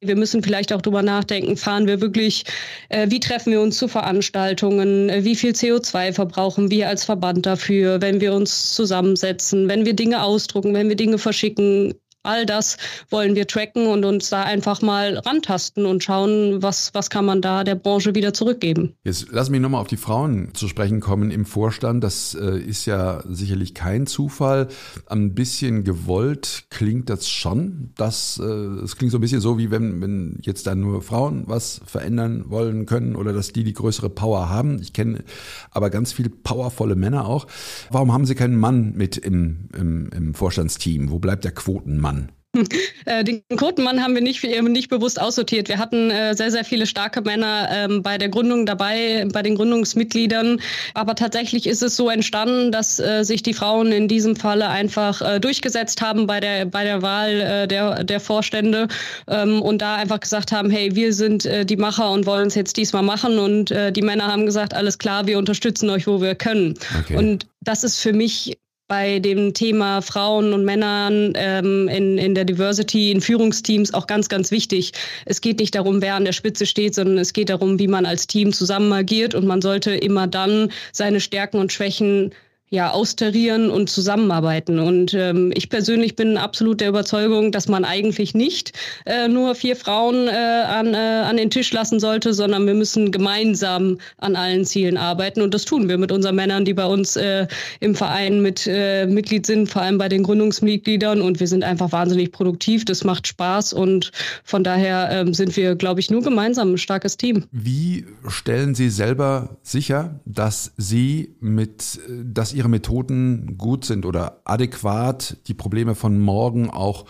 Wir 0.00 0.16
müssen 0.16 0.42
vielleicht 0.42 0.72
auch 0.72 0.82
drüber 0.82 1.02
nachdenken, 1.02 1.56
fahren 1.56 1.86
wir 1.86 2.00
wirklich, 2.00 2.44
äh, 2.88 3.08
wie 3.10 3.20
treffen 3.20 3.52
wir 3.52 3.60
uns 3.60 3.76
zu 3.76 3.86
Veranstaltungen, 3.86 5.12
wie 5.24 5.36
viel 5.36 5.52
CO2 5.52 6.12
verbrauchen 6.12 6.72
wir 6.72 6.88
als 6.88 7.04
Verband 7.04 7.46
dafür, 7.46 8.00
wenn 8.00 8.20
wir 8.20 8.32
uns 8.32 8.74
zusammensetzen, 8.74 9.68
wenn 9.68 9.84
wir 9.84 9.92
Dinge 9.94 10.24
ausdrucken, 10.24 10.74
wenn 10.74 10.88
wir 10.88 10.96
Dinge 10.96 11.18
verschicken, 11.18 11.94
All 12.22 12.44
das 12.44 12.76
wollen 13.08 13.34
wir 13.34 13.46
tracken 13.46 13.86
und 13.86 14.04
uns 14.04 14.28
da 14.28 14.42
einfach 14.42 14.82
mal 14.82 15.16
rantasten 15.16 15.86
und 15.86 16.04
schauen, 16.04 16.62
was, 16.62 16.92
was 16.92 17.08
kann 17.08 17.24
man 17.24 17.40
da 17.40 17.64
der 17.64 17.76
Branche 17.76 18.14
wieder 18.14 18.34
zurückgeben. 18.34 18.94
Jetzt 19.04 19.28
lass 19.30 19.48
mich 19.48 19.60
nochmal 19.60 19.80
auf 19.80 19.86
die 19.86 19.96
Frauen 19.96 20.50
zu 20.52 20.68
sprechen 20.68 21.00
kommen 21.00 21.30
im 21.30 21.46
Vorstand. 21.46 22.04
Das 22.04 22.34
äh, 22.34 22.58
ist 22.58 22.84
ja 22.84 23.22
sicherlich 23.26 23.72
kein 23.72 24.06
Zufall. 24.06 24.68
Ein 25.06 25.34
bisschen 25.34 25.82
gewollt 25.82 26.64
klingt 26.68 27.08
das 27.08 27.30
schon. 27.30 27.92
Das, 27.96 28.38
äh, 28.38 28.44
es 28.44 28.96
klingt 28.96 29.12
so 29.12 29.18
ein 29.18 29.22
bisschen 29.22 29.40
so, 29.40 29.56
wie 29.56 29.70
wenn, 29.70 30.02
wenn 30.02 30.36
jetzt 30.42 30.66
da 30.66 30.74
nur 30.74 31.00
Frauen 31.00 31.44
was 31.46 31.80
verändern 31.86 32.50
wollen 32.50 32.84
können 32.84 33.16
oder 33.16 33.32
dass 33.32 33.52
die 33.52 33.64
die 33.64 33.72
größere 33.72 34.10
Power 34.10 34.50
haben. 34.50 34.78
Ich 34.82 34.92
kenne 34.92 35.24
aber 35.70 35.88
ganz 35.88 36.12
viele 36.12 36.28
powervolle 36.28 36.96
Männer 36.96 37.26
auch. 37.26 37.46
Warum 37.90 38.12
haben 38.12 38.26
Sie 38.26 38.34
keinen 38.34 38.58
Mann 38.58 38.92
mit 38.92 39.16
im, 39.16 39.70
im, 39.74 40.10
im 40.14 40.34
Vorstandsteam? 40.34 41.10
Wo 41.10 41.18
bleibt 41.18 41.44
der 41.44 41.52
Quotenmann? 41.52 42.09
Äh, 43.06 43.24
den 43.24 43.42
Quotenmann 43.56 44.02
haben 44.02 44.14
wir 44.14 44.20
nicht, 44.20 44.42
nicht 44.42 44.90
bewusst 44.90 45.20
aussortiert. 45.20 45.68
Wir 45.68 45.78
hatten 45.78 46.10
äh, 46.10 46.34
sehr, 46.34 46.50
sehr 46.50 46.64
viele 46.64 46.86
starke 46.86 47.22
Männer 47.22 47.68
ähm, 47.72 48.02
bei 48.02 48.18
der 48.18 48.28
Gründung 48.28 48.66
dabei, 48.66 49.26
bei 49.32 49.42
den 49.42 49.54
Gründungsmitgliedern. 49.54 50.60
Aber 50.94 51.14
tatsächlich 51.14 51.66
ist 51.66 51.82
es 51.82 51.96
so 51.96 52.10
entstanden, 52.10 52.72
dass 52.72 52.98
äh, 52.98 53.24
sich 53.24 53.42
die 53.42 53.54
Frauen 53.54 53.90
in 53.92 54.06
diesem 54.06 54.36
Falle 54.36 54.68
einfach 54.68 55.40
durchgesetzt 55.40 56.02
haben 56.02 56.26
bei 56.26 56.40
der, 56.40 56.66
bei 56.66 56.84
der 56.84 57.02
Wahl 57.02 57.66
der, 57.66 58.04
der 58.04 58.20
Vorstände 58.20 58.88
ähm, 59.28 59.62
und 59.62 59.78
da 59.78 59.96
einfach 59.96 60.20
gesagt 60.20 60.52
haben, 60.52 60.70
hey, 60.70 60.94
wir 60.94 61.12
sind 61.12 61.48
die 61.64 61.76
Macher 61.76 62.10
und 62.10 62.26
wollen 62.26 62.48
es 62.48 62.54
jetzt 62.54 62.76
diesmal 62.76 63.02
machen. 63.02 63.38
Und 63.38 63.70
die 63.70 64.02
Männer 64.02 64.26
haben 64.26 64.46
gesagt, 64.46 64.74
alles 64.74 64.98
klar, 64.98 65.26
wir 65.26 65.38
unterstützen 65.38 65.90
euch, 65.90 66.06
wo 66.06 66.20
wir 66.20 66.34
können. 66.34 66.74
Okay. 67.00 67.16
Und 67.16 67.46
das 67.60 67.84
ist 67.84 67.98
für 67.98 68.12
mich 68.12 68.56
bei 68.90 69.20
dem 69.20 69.54
Thema 69.54 70.02
Frauen 70.02 70.52
und 70.52 70.64
Männern 70.64 71.32
ähm, 71.36 71.86
in, 71.86 72.18
in 72.18 72.34
der 72.34 72.44
Diversity, 72.44 73.12
in 73.12 73.20
Führungsteams 73.20 73.94
auch 73.94 74.08
ganz, 74.08 74.28
ganz 74.28 74.50
wichtig. 74.50 74.90
Es 75.26 75.40
geht 75.40 75.60
nicht 75.60 75.76
darum, 75.76 76.02
wer 76.02 76.16
an 76.16 76.24
der 76.24 76.32
Spitze 76.32 76.66
steht, 76.66 76.96
sondern 76.96 77.16
es 77.18 77.32
geht 77.32 77.50
darum, 77.50 77.78
wie 77.78 77.86
man 77.86 78.04
als 78.04 78.26
Team 78.26 78.52
zusammen 78.52 78.92
agiert 78.92 79.36
und 79.36 79.46
man 79.46 79.62
sollte 79.62 79.92
immer 79.92 80.26
dann 80.26 80.72
seine 80.92 81.20
Stärken 81.20 81.58
und 81.58 81.72
Schwächen 81.72 82.32
ja, 82.72 82.92
austarieren 82.92 83.68
und 83.68 83.90
zusammenarbeiten. 83.90 84.78
Und 84.78 85.12
ähm, 85.12 85.50
ich 85.56 85.68
persönlich 85.68 86.14
bin 86.14 86.36
absolut 86.36 86.80
der 86.80 86.90
Überzeugung, 86.90 87.50
dass 87.50 87.66
man 87.66 87.84
eigentlich 87.84 88.32
nicht 88.32 88.72
äh, 89.06 89.26
nur 89.26 89.56
vier 89.56 89.74
Frauen 89.74 90.28
äh, 90.28 90.30
an, 90.30 90.94
äh, 90.94 90.96
an 90.96 91.36
den 91.36 91.50
Tisch 91.50 91.72
lassen 91.72 91.98
sollte, 91.98 92.32
sondern 92.32 92.66
wir 92.68 92.74
müssen 92.74 93.10
gemeinsam 93.10 93.98
an 94.18 94.36
allen 94.36 94.64
Zielen 94.64 94.96
arbeiten. 94.96 95.42
Und 95.42 95.52
das 95.52 95.64
tun 95.64 95.88
wir 95.88 95.98
mit 95.98 96.12
unseren 96.12 96.36
Männern, 96.36 96.64
die 96.64 96.72
bei 96.72 96.84
uns 96.86 97.16
äh, 97.16 97.48
im 97.80 97.96
Verein 97.96 98.40
mit 98.40 98.68
äh, 98.68 99.04
Mitglied 99.06 99.46
sind, 99.46 99.68
vor 99.68 99.82
allem 99.82 99.98
bei 99.98 100.08
den 100.08 100.22
Gründungsmitgliedern. 100.22 101.20
Und 101.20 101.40
wir 101.40 101.48
sind 101.48 101.64
einfach 101.64 101.90
wahnsinnig 101.90 102.30
produktiv. 102.30 102.84
Das 102.84 103.02
macht 103.02 103.26
Spaß. 103.26 103.72
Und 103.72 104.12
von 104.44 104.62
daher 104.62 105.10
äh, 105.10 105.34
sind 105.34 105.56
wir, 105.56 105.74
glaube 105.74 105.98
ich, 105.98 106.08
nur 106.08 106.22
gemeinsam 106.22 106.74
ein 106.74 106.78
starkes 106.78 107.16
Team. 107.16 107.46
Wie 107.50 108.06
stellen 108.28 108.76
Sie 108.76 108.90
selber 108.90 109.56
sicher, 109.64 110.20
dass 110.24 110.72
Sie 110.76 111.34
mit, 111.40 111.98
dass 112.08 112.59
Ihre 112.60 112.68
Methoden 112.68 113.56
gut 113.56 113.86
sind 113.86 114.04
oder 114.04 114.42
adäquat 114.44 115.38
die 115.46 115.54
Probleme 115.54 115.94
von 115.94 116.20
morgen 116.20 116.68
auch 116.68 117.06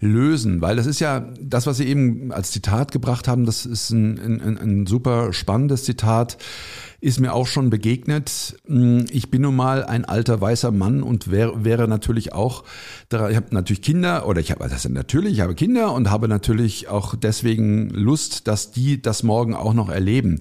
lösen? 0.00 0.62
Weil 0.62 0.76
das 0.76 0.86
ist 0.86 1.00
ja 1.00 1.20
das, 1.38 1.66
was 1.66 1.76
Sie 1.76 1.86
eben 1.86 2.32
als 2.32 2.50
Zitat 2.50 2.92
gebracht 2.92 3.28
haben, 3.28 3.44
das 3.44 3.66
ist 3.66 3.90
ein, 3.90 4.18
ein, 4.18 4.58
ein 4.58 4.86
super 4.86 5.34
spannendes 5.34 5.84
Zitat 5.84 6.38
ist 7.00 7.20
mir 7.20 7.34
auch 7.34 7.46
schon 7.46 7.70
begegnet. 7.70 8.56
Ich 9.10 9.30
bin 9.30 9.42
nun 9.42 9.54
mal 9.54 9.84
ein 9.84 10.04
alter 10.04 10.40
weißer 10.40 10.72
Mann 10.72 11.02
und 11.02 11.30
wäre, 11.30 11.64
wäre 11.64 11.88
natürlich 11.88 12.32
auch, 12.32 12.64
ich 13.12 13.36
habe 13.36 13.46
natürlich 13.50 13.82
Kinder 13.82 14.26
oder 14.26 14.40
ich 14.40 14.50
habe 14.50 14.68
das 14.68 14.88
natürlich, 14.88 15.34
ich 15.34 15.40
habe 15.40 15.54
Kinder 15.54 15.92
und 15.92 16.10
habe 16.10 16.26
natürlich 16.26 16.88
auch 16.88 17.14
deswegen 17.14 17.90
Lust, 17.90 18.48
dass 18.48 18.70
die 18.70 19.00
das 19.00 19.22
morgen 19.22 19.54
auch 19.54 19.74
noch 19.74 19.90
erleben. 19.90 20.40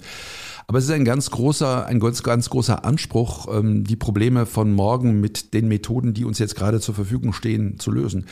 Aber 0.68 0.78
es 0.78 0.86
ist 0.86 0.92
ein 0.92 1.06
ganz 1.06 1.32
großer, 1.32 1.86
ein 1.86 2.00
ganz, 2.00 2.24
ganz 2.24 2.50
großer 2.50 2.86
Anspruch, 2.86 3.48
ähm, 3.54 3.84
die 3.84 3.96
Probleme 3.96 4.46
von 4.46 4.72
morgen 4.74 5.20
mit 5.20 5.54
den 5.54 5.68
Methoden, 5.68 6.14
die 6.14 6.26
uns 6.26 6.40
jetzt 6.40 6.56
gerade 6.56 6.80
zur 6.80 6.96
Verfügung 6.96 7.34
stehen, 7.34 7.80
zu 7.80 7.92
lösen. 7.92 8.28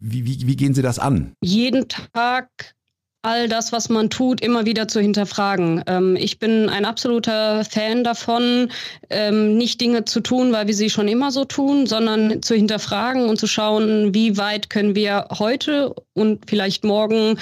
Wie, 0.00 0.26
wie, 0.26 0.46
wie 0.46 0.56
gehen 0.56 0.74
Sie 0.74 0.82
das 0.82 0.98
an? 0.98 1.32
Jeden 1.42 1.88
Tag 1.88 2.48
all 3.22 3.48
das, 3.48 3.72
was 3.72 3.88
man 3.88 4.10
tut, 4.10 4.40
immer 4.40 4.64
wieder 4.64 4.86
zu 4.86 5.00
hinterfragen. 5.00 5.82
Ähm, 5.86 6.16
ich 6.16 6.38
bin 6.38 6.68
ein 6.68 6.84
absoluter 6.84 7.64
Fan 7.64 8.04
davon, 8.04 8.70
ähm, 9.10 9.56
nicht 9.56 9.80
Dinge 9.80 10.04
zu 10.04 10.20
tun, 10.20 10.52
weil 10.52 10.66
wir 10.68 10.74
sie 10.74 10.88
schon 10.88 11.08
immer 11.08 11.32
so 11.32 11.44
tun, 11.44 11.86
sondern 11.86 12.42
zu 12.42 12.54
hinterfragen 12.54 13.28
und 13.28 13.38
zu 13.38 13.46
schauen, 13.46 14.14
wie 14.14 14.36
weit 14.36 14.70
können 14.70 14.94
wir 14.94 15.28
heute 15.38 15.94
und 16.14 16.48
vielleicht 16.48 16.84
morgen 16.84 17.38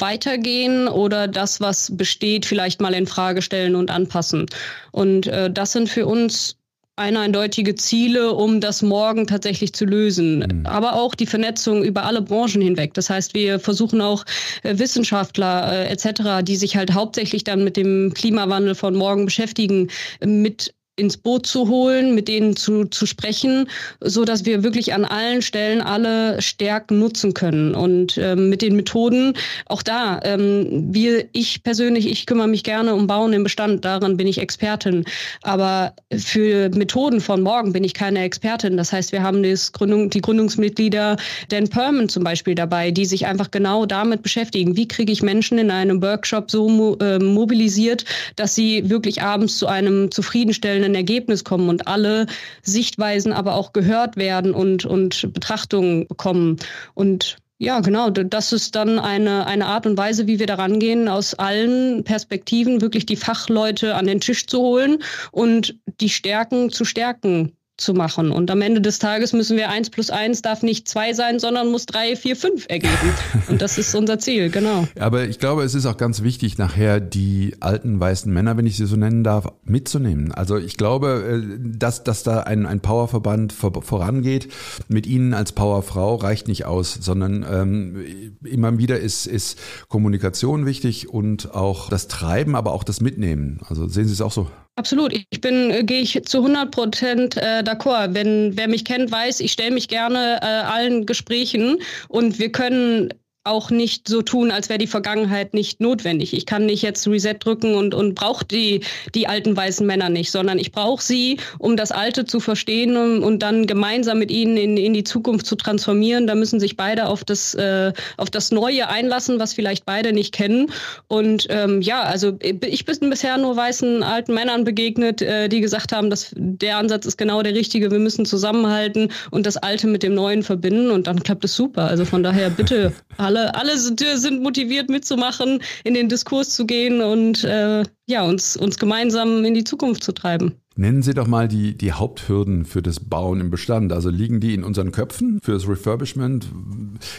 weitergehen 0.00 0.88
oder 0.88 1.28
das, 1.28 1.60
was 1.60 1.96
besteht, 1.96 2.46
vielleicht 2.46 2.80
mal 2.80 2.94
in 2.94 3.06
Frage 3.06 3.42
stellen 3.42 3.76
und 3.76 3.90
anpassen. 3.90 4.46
Und 4.90 5.26
äh, 5.26 5.50
das 5.50 5.72
sind 5.72 5.88
für 5.88 6.06
uns 6.06 6.56
eindeutige 6.96 7.74
Ziele, 7.74 8.32
um 8.32 8.60
das 8.60 8.82
morgen 8.82 9.26
tatsächlich 9.26 9.72
zu 9.72 9.84
lösen. 9.84 10.38
Mhm. 10.40 10.66
Aber 10.66 10.94
auch 10.94 11.14
die 11.14 11.26
Vernetzung 11.26 11.82
über 11.82 12.04
alle 12.04 12.22
Branchen 12.22 12.60
hinweg. 12.60 12.94
Das 12.94 13.08
heißt, 13.08 13.34
wir 13.34 13.58
versuchen 13.58 14.00
auch 14.00 14.24
äh, 14.62 14.78
Wissenschaftler 14.78 15.72
äh, 15.72 15.88
etc., 15.88 16.42
die 16.42 16.56
sich 16.56 16.76
halt 16.76 16.92
hauptsächlich 16.92 17.44
dann 17.44 17.64
mit 17.64 17.76
dem 17.76 18.12
Klimawandel 18.14 18.74
von 18.74 18.94
morgen 18.94 19.24
beschäftigen, 19.24 19.88
mit 20.24 20.74
ins 20.96 21.16
Boot 21.16 21.46
zu 21.46 21.68
holen, 21.68 22.14
mit 22.14 22.28
denen 22.28 22.54
zu, 22.54 22.84
zu 22.84 23.06
sprechen, 23.06 23.66
so 24.00 24.26
dass 24.26 24.44
wir 24.44 24.62
wirklich 24.62 24.92
an 24.92 25.06
allen 25.06 25.40
Stellen 25.40 25.80
alle 25.80 26.42
Stärken 26.42 26.98
nutzen 26.98 27.32
können. 27.32 27.74
Und 27.74 28.18
ähm, 28.18 28.50
mit 28.50 28.60
den 28.60 28.76
Methoden, 28.76 29.32
auch 29.66 29.82
da, 29.82 30.20
ähm, 30.22 30.92
wir, 30.92 31.24
ich 31.32 31.62
persönlich, 31.62 32.06
ich 32.06 32.26
kümmere 32.26 32.46
mich 32.46 32.62
gerne 32.62 32.94
um 32.94 33.06
Bauen 33.06 33.32
im 33.32 33.42
Bestand, 33.42 33.86
daran 33.86 34.18
bin 34.18 34.26
ich 34.26 34.36
Expertin. 34.36 35.06
Aber 35.40 35.94
für 36.14 36.68
Methoden 36.74 37.22
von 37.22 37.40
morgen 37.40 37.72
bin 37.72 37.84
ich 37.84 37.94
keine 37.94 38.22
Expertin. 38.22 38.76
Das 38.76 38.92
heißt, 38.92 39.12
wir 39.12 39.22
haben 39.22 39.42
das 39.42 39.72
Gründung, 39.72 40.10
die 40.10 40.20
Gründungsmitglieder 40.20 41.16
Dan 41.48 41.68
Perman 41.68 42.10
zum 42.10 42.22
Beispiel 42.22 42.54
dabei, 42.54 42.90
die 42.90 43.06
sich 43.06 43.24
einfach 43.24 43.50
genau 43.50 43.86
damit 43.86 44.22
beschäftigen. 44.22 44.76
Wie 44.76 44.88
kriege 44.88 45.10
ich 45.10 45.22
Menschen 45.22 45.56
in 45.56 45.70
einem 45.70 46.02
Workshop 46.02 46.50
so 46.50 46.68
mo 46.68 46.96
äh, 47.00 47.18
mobilisiert, 47.18 48.04
dass 48.36 48.54
sie 48.54 48.90
wirklich 48.90 49.22
abends 49.22 49.56
zu 49.56 49.66
einem 49.66 50.10
zufriedenstellenden 50.10 50.81
ein 50.84 50.94
Ergebnis 50.94 51.44
kommen 51.44 51.68
und 51.68 51.88
alle 51.88 52.26
Sichtweisen 52.62 53.32
aber 53.32 53.54
auch 53.54 53.72
gehört 53.72 54.16
werden 54.16 54.54
und, 54.54 54.84
und 54.84 55.32
Betrachtungen 55.32 56.06
bekommen. 56.06 56.56
Und 56.94 57.36
ja, 57.58 57.78
genau. 57.78 58.10
Das 58.10 58.52
ist 58.52 58.74
dann 58.74 58.98
eine, 58.98 59.46
eine 59.46 59.66
Art 59.66 59.86
und 59.86 59.96
Weise, 59.96 60.26
wie 60.26 60.40
wir 60.40 60.48
daran 60.48 60.80
gehen, 60.80 61.08
aus 61.08 61.34
allen 61.34 62.02
Perspektiven 62.02 62.80
wirklich 62.80 63.06
die 63.06 63.14
Fachleute 63.14 63.94
an 63.94 64.08
den 64.08 64.20
Tisch 64.20 64.48
zu 64.48 64.58
holen 64.58 64.98
und 65.30 65.78
die 66.00 66.08
Stärken 66.08 66.70
zu 66.70 66.84
stärken 66.84 67.52
zu 67.78 67.94
machen. 67.94 68.30
Und 68.30 68.50
am 68.50 68.60
Ende 68.60 68.80
des 68.80 68.98
Tages 68.98 69.32
müssen 69.32 69.56
wir 69.56 69.70
eins 69.70 69.90
plus 69.90 70.10
eins 70.10 70.42
darf 70.42 70.62
nicht 70.62 70.88
zwei 70.88 71.14
sein, 71.14 71.38
sondern 71.38 71.70
muss 71.70 71.86
drei, 71.86 72.16
vier, 72.16 72.36
fünf 72.36 72.66
ergeben. 72.68 72.92
Und 73.48 73.62
das 73.62 73.78
ist 73.78 73.94
unser 73.94 74.18
Ziel, 74.18 74.50
genau. 74.50 74.86
Aber 74.98 75.24
ich 75.24 75.38
glaube, 75.38 75.62
es 75.62 75.74
ist 75.74 75.86
auch 75.86 75.96
ganz 75.96 76.22
wichtig, 76.22 76.58
nachher 76.58 77.00
die 77.00 77.56
alten 77.60 77.98
weißen 77.98 78.32
Männer, 78.32 78.56
wenn 78.56 78.66
ich 78.66 78.76
sie 78.76 78.86
so 78.86 78.96
nennen 78.96 79.24
darf, 79.24 79.48
mitzunehmen. 79.64 80.32
Also 80.32 80.58
ich 80.58 80.76
glaube, 80.76 81.42
äh, 81.42 81.58
dass, 81.58 82.04
dass 82.04 82.22
da 82.22 82.40
ein, 82.40 82.66
ein 82.66 82.80
Powerverband 82.80 83.52
vorangeht, 83.52 84.48
mit 84.88 85.06
ihnen 85.06 85.32
als 85.32 85.52
Powerfrau 85.52 86.16
reicht 86.16 86.48
nicht 86.48 86.66
aus, 86.66 86.98
sondern 87.00 87.44
ähm, 87.50 88.04
immer 88.44 88.78
wieder 88.78 89.00
ist, 89.00 89.26
ist 89.26 89.58
Kommunikation 89.88 90.66
wichtig 90.66 91.08
und 91.08 91.54
auch 91.54 91.88
das 91.88 92.06
Treiben, 92.06 92.54
aber 92.54 92.72
auch 92.72 92.84
das 92.84 93.00
Mitnehmen. 93.00 93.60
Also 93.66 93.88
sehen 93.88 94.06
Sie 94.06 94.12
es 94.12 94.20
auch 94.20 94.32
so? 94.32 94.48
Absolut. 94.76 95.12
Ich 95.30 95.40
bin, 95.40 95.70
äh, 95.70 95.84
gehe 95.84 96.00
ich 96.00 96.18
zu 96.24 96.38
100 96.38 96.70
Prozent 96.70 97.36
äh, 97.36 97.62
d'accord. 97.62 98.14
Wenn 98.14 98.56
wer 98.56 98.68
mich 98.68 98.84
kennt, 98.86 99.10
weiß, 99.12 99.40
ich 99.40 99.52
stelle 99.52 99.70
mich 99.70 99.88
gerne 99.88 100.40
äh, 100.42 100.46
allen 100.46 101.04
Gesprächen 101.04 101.78
und 102.08 102.38
wir 102.38 102.50
können 102.50 103.12
auch 103.44 103.70
nicht 103.70 104.06
so 104.06 104.22
tun, 104.22 104.52
als 104.52 104.68
wäre 104.68 104.78
die 104.78 104.86
Vergangenheit 104.86 105.52
nicht 105.52 105.80
notwendig. 105.80 106.32
Ich 106.32 106.46
kann 106.46 106.66
nicht 106.66 106.82
jetzt 106.82 107.08
Reset 107.08 107.34
drücken 107.40 107.74
und, 107.74 107.92
und 107.92 108.14
brauche 108.14 108.44
die, 108.44 108.82
die 109.16 109.26
alten 109.26 109.56
weißen 109.56 109.84
Männer 109.84 110.10
nicht, 110.10 110.30
sondern 110.30 110.58
ich 110.58 110.70
brauche 110.70 111.02
sie, 111.02 111.38
um 111.58 111.76
das 111.76 111.90
Alte 111.90 112.24
zu 112.24 112.38
verstehen 112.38 112.96
und, 112.96 113.24
und 113.24 113.40
dann 113.40 113.66
gemeinsam 113.66 114.20
mit 114.20 114.30
ihnen 114.30 114.56
in, 114.56 114.76
in 114.76 114.94
die 114.94 115.02
Zukunft 115.02 115.46
zu 115.46 115.56
transformieren. 115.56 116.28
Da 116.28 116.36
müssen 116.36 116.60
sich 116.60 116.76
beide 116.76 117.06
auf 117.06 117.24
das, 117.24 117.54
äh, 117.54 117.92
auf 118.16 118.30
das 118.30 118.52
Neue 118.52 118.88
einlassen, 118.88 119.40
was 119.40 119.54
vielleicht 119.54 119.86
beide 119.86 120.12
nicht 120.12 120.32
kennen. 120.32 120.70
Und 121.08 121.46
ähm, 121.50 121.82
ja, 121.82 122.02
also 122.02 122.38
ich 122.40 122.84
bin 122.84 123.10
bisher 123.10 123.38
nur 123.38 123.56
weißen 123.56 124.04
alten 124.04 124.34
Männern 124.34 124.62
begegnet, 124.62 125.20
äh, 125.20 125.48
die 125.48 125.60
gesagt 125.60 125.90
haben, 125.90 126.10
dass 126.10 126.32
der 126.36 126.76
Ansatz 126.76 127.06
ist 127.06 127.18
genau 127.18 127.42
der 127.42 127.54
richtige. 127.54 127.90
Wir 127.90 127.98
müssen 127.98 128.24
zusammenhalten 128.24 129.10
und 129.32 129.46
das 129.46 129.56
Alte 129.56 129.88
mit 129.88 130.04
dem 130.04 130.14
Neuen 130.14 130.44
verbinden 130.44 130.92
und 130.92 131.08
dann 131.08 131.24
klappt 131.24 131.44
es 131.44 131.56
super. 131.56 131.88
Also 131.88 132.04
von 132.04 132.22
daher 132.22 132.48
bitte 132.48 132.92
alle, 133.32 133.54
alle 133.54 133.78
sind 133.78 134.42
motiviert 134.42 134.90
mitzumachen, 134.90 135.60
in 135.84 135.94
den 135.94 136.08
Diskurs 136.08 136.50
zu 136.50 136.66
gehen 136.66 137.00
und 137.00 137.44
äh, 137.44 137.84
ja, 138.06 138.22
uns, 138.22 138.56
uns 138.56 138.78
gemeinsam 138.78 139.44
in 139.44 139.54
die 139.54 139.64
Zukunft 139.64 140.04
zu 140.04 140.12
treiben. 140.12 140.54
Nennen 140.74 141.02
Sie 141.02 141.14
doch 141.14 141.26
mal 141.26 141.48
die, 141.48 141.76
die 141.76 141.92
Haupthürden 141.92 142.64
für 142.64 142.82
das 142.82 143.00
Bauen 143.00 143.40
im 143.40 143.50
Bestand. 143.50 143.92
Also 143.92 144.08
liegen 144.08 144.40
die 144.40 144.54
in 144.54 144.64
unseren 144.64 144.90
Köpfen 144.90 145.38
für 145.42 145.52
das 145.52 145.68
Refurbishment? 145.68 146.46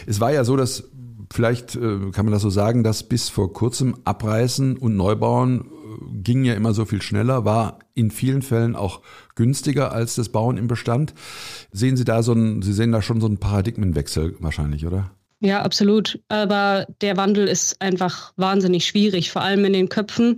Es 0.06 0.20
war 0.20 0.32
ja 0.32 0.44
so, 0.44 0.56
dass 0.56 0.84
vielleicht 1.32 1.76
äh, 1.76 2.10
kann 2.12 2.26
man 2.26 2.32
das 2.32 2.42
so 2.42 2.50
sagen, 2.50 2.82
dass 2.82 3.04
bis 3.04 3.28
vor 3.28 3.52
kurzem 3.52 3.96
Abreißen 4.04 4.76
und 4.76 4.96
Neubauen 4.96 5.60
äh, 5.60 6.18
ging 6.22 6.44
ja 6.44 6.54
immer 6.54 6.74
so 6.74 6.84
viel 6.84 7.00
schneller, 7.00 7.44
war 7.44 7.78
in 7.94 8.10
vielen 8.10 8.42
Fällen 8.42 8.74
auch 8.74 9.02
günstiger 9.36 9.92
als 9.92 10.16
das 10.16 10.30
Bauen 10.30 10.56
im 10.56 10.66
Bestand. 10.66 11.14
Sehen 11.70 11.96
Sie 11.96 12.04
da 12.04 12.22
so 12.24 12.32
einen, 12.32 12.62
Sie 12.62 12.72
sehen 12.72 12.90
da 12.90 13.02
schon 13.02 13.20
so 13.20 13.26
einen 13.28 13.38
Paradigmenwechsel 13.38 14.34
wahrscheinlich, 14.40 14.84
oder? 14.84 15.12
Ja, 15.44 15.60
absolut. 15.60 16.18
Aber 16.28 16.86
der 17.02 17.18
Wandel 17.18 17.48
ist 17.48 17.78
einfach 17.82 18.32
wahnsinnig 18.36 18.86
schwierig, 18.86 19.30
vor 19.30 19.42
allem 19.42 19.66
in 19.66 19.74
den 19.74 19.90
Köpfen. 19.90 20.36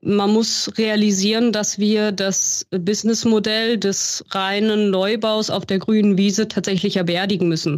Man 0.00 0.32
muss 0.32 0.72
realisieren, 0.78 1.52
dass 1.52 1.78
wir 1.78 2.10
das 2.10 2.66
Businessmodell 2.70 3.76
des 3.76 4.24
reinen 4.30 4.88
Neubaus 4.90 5.50
auf 5.50 5.66
der 5.66 5.78
grünen 5.78 6.16
Wiese 6.16 6.48
tatsächlich 6.48 6.94
ja 6.94 7.02
beerdigen 7.02 7.48
müssen. 7.48 7.76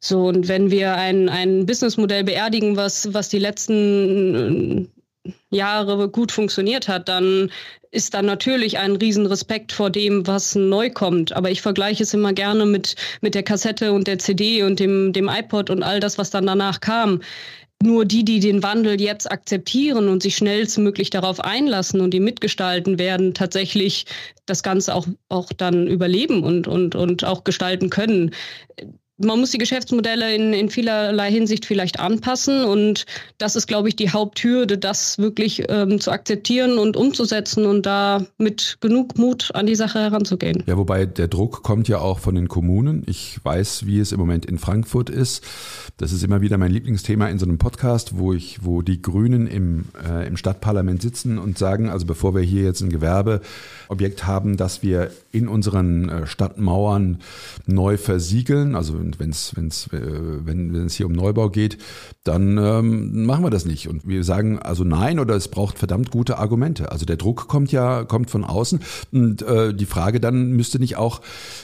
So, 0.00 0.26
und 0.26 0.48
wenn 0.48 0.72
wir 0.72 0.96
ein, 0.96 1.28
ein 1.28 1.66
Businessmodell 1.66 2.24
beerdigen, 2.24 2.76
was, 2.76 3.14
was 3.14 3.28
die 3.28 3.38
letzten 3.38 4.90
Jahre 5.50 6.08
gut 6.08 6.32
funktioniert 6.32 6.88
hat, 6.88 7.08
dann 7.08 7.50
ist 7.90 8.14
dann 8.14 8.26
natürlich 8.26 8.78
ein 8.78 8.96
Riesenrespekt 8.96 9.72
vor 9.72 9.90
dem, 9.90 10.26
was 10.26 10.54
neu 10.54 10.90
kommt. 10.90 11.32
Aber 11.32 11.50
ich 11.50 11.62
vergleiche 11.62 12.02
es 12.02 12.14
immer 12.14 12.32
gerne 12.32 12.66
mit, 12.66 12.96
mit 13.22 13.34
der 13.34 13.42
Kassette 13.42 13.92
und 13.92 14.06
der 14.06 14.18
CD 14.18 14.62
und 14.62 14.78
dem, 14.78 15.12
dem 15.12 15.28
iPod 15.28 15.70
und 15.70 15.82
all 15.82 16.00
das, 16.00 16.18
was 16.18 16.30
dann 16.30 16.46
danach 16.46 16.80
kam. 16.80 17.22
Nur 17.80 18.04
die, 18.04 18.24
die 18.24 18.40
den 18.40 18.62
Wandel 18.64 19.00
jetzt 19.00 19.30
akzeptieren 19.30 20.08
und 20.08 20.22
sich 20.22 20.36
schnellstmöglich 20.36 21.10
darauf 21.10 21.40
einlassen 21.40 22.00
und 22.00 22.10
die 22.12 22.20
mitgestalten 22.20 22.98
werden, 22.98 23.34
tatsächlich 23.34 24.04
das 24.46 24.64
Ganze 24.64 24.94
auch, 24.94 25.06
auch 25.28 25.52
dann 25.52 25.86
überleben 25.86 26.42
und, 26.42 26.66
und, 26.66 26.96
und 26.96 27.24
auch 27.24 27.44
gestalten 27.44 27.88
können 27.88 28.34
man 29.18 29.40
muss 29.40 29.50
die 29.50 29.58
Geschäftsmodelle 29.58 30.34
in, 30.34 30.52
in 30.52 30.70
vielerlei 30.70 31.30
Hinsicht 31.30 31.66
vielleicht 31.66 32.00
anpassen 32.00 32.64
und 32.64 33.04
das 33.38 33.56
ist, 33.56 33.66
glaube 33.66 33.88
ich, 33.88 33.96
die 33.96 34.10
Haupthürde, 34.10 34.78
das 34.78 35.18
wirklich 35.18 35.64
ähm, 35.68 36.00
zu 36.00 36.10
akzeptieren 36.10 36.78
und 36.78 36.96
umzusetzen 36.96 37.66
und 37.66 37.84
da 37.84 38.24
mit 38.38 38.78
genug 38.80 39.18
Mut 39.18 39.50
an 39.54 39.66
die 39.66 39.74
Sache 39.74 39.98
heranzugehen. 39.98 40.62
Ja, 40.66 40.76
wobei 40.76 41.06
der 41.06 41.28
Druck 41.28 41.62
kommt 41.62 41.88
ja 41.88 41.98
auch 41.98 42.20
von 42.20 42.34
den 42.34 42.48
Kommunen. 42.48 43.02
Ich 43.06 43.38
weiß, 43.42 43.86
wie 43.86 43.98
es 43.98 44.12
im 44.12 44.20
Moment 44.20 44.46
in 44.46 44.58
Frankfurt 44.58 45.10
ist. 45.10 45.44
Das 45.96 46.12
ist 46.12 46.22
immer 46.22 46.40
wieder 46.40 46.58
mein 46.58 46.70
Lieblingsthema 46.70 47.28
in 47.28 47.38
so 47.38 47.46
einem 47.46 47.58
Podcast, 47.58 48.18
wo 48.18 48.32
ich, 48.32 48.64
wo 48.64 48.82
die 48.82 49.02
Grünen 49.02 49.48
im, 49.48 49.86
äh, 50.08 50.26
im 50.28 50.36
Stadtparlament 50.36 51.02
sitzen 51.02 51.38
und 51.38 51.58
sagen, 51.58 51.88
also 51.88 52.06
bevor 52.06 52.34
wir 52.34 52.42
hier 52.42 52.62
jetzt 52.62 52.80
ein 52.82 52.90
Gewerbeobjekt 52.90 54.26
haben, 54.26 54.56
dass 54.56 54.82
wir 54.82 55.10
in 55.30 55.48
unseren 55.48 56.08
äh, 56.08 56.26
Stadtmauern 56.26 57.18
neu 57.66 57.96
versiegeln, 57.96 58.74
also 58.74 58.98
wenn's, 59.18 59.52
wenn's, 59.56 59.88
äh, 59.92 60.00
wenn 60.46 60.74
es 60.74 60.94
hier 60.94 61.06
um 61.06 61.12
Neubau 61.12 61.50
geht, 61.50 61.78
dann 62.24 62.56
ähm, 62.58 63.26
machen 63.26 63.44
wir 63.44 63.50
das 63.50 63.64
nicht. 63.64 63.88
Und 63.88 64.06
wir 64.06 64.24
sagen 64.24 64.58
also 64.58 64.84
nein 64.84 65.18
oder 65.18 65.34
es 65.34 65.48
braucht 65.48 65.78
verdammt 65.78 66.10
gute 66.10 66.38
Argumente. 66.38 66.90
Also 66.92 67.04
der 67.04 67.16
Druck 67.16 67.48
kommt 67.48 67.72
ja, 67.72 68.04
kommt 68.04 68.30
von 68.30 68.44
außen. 68.44 68.80
Und 69.12 69.42
äh, 69.42 69.74
die 69.74 69.86
Frage 69.86 70.20
dann 70.20 70.52
müsste 70.52 70.78
nicht 70.78 70.96
auch 70.96 71.20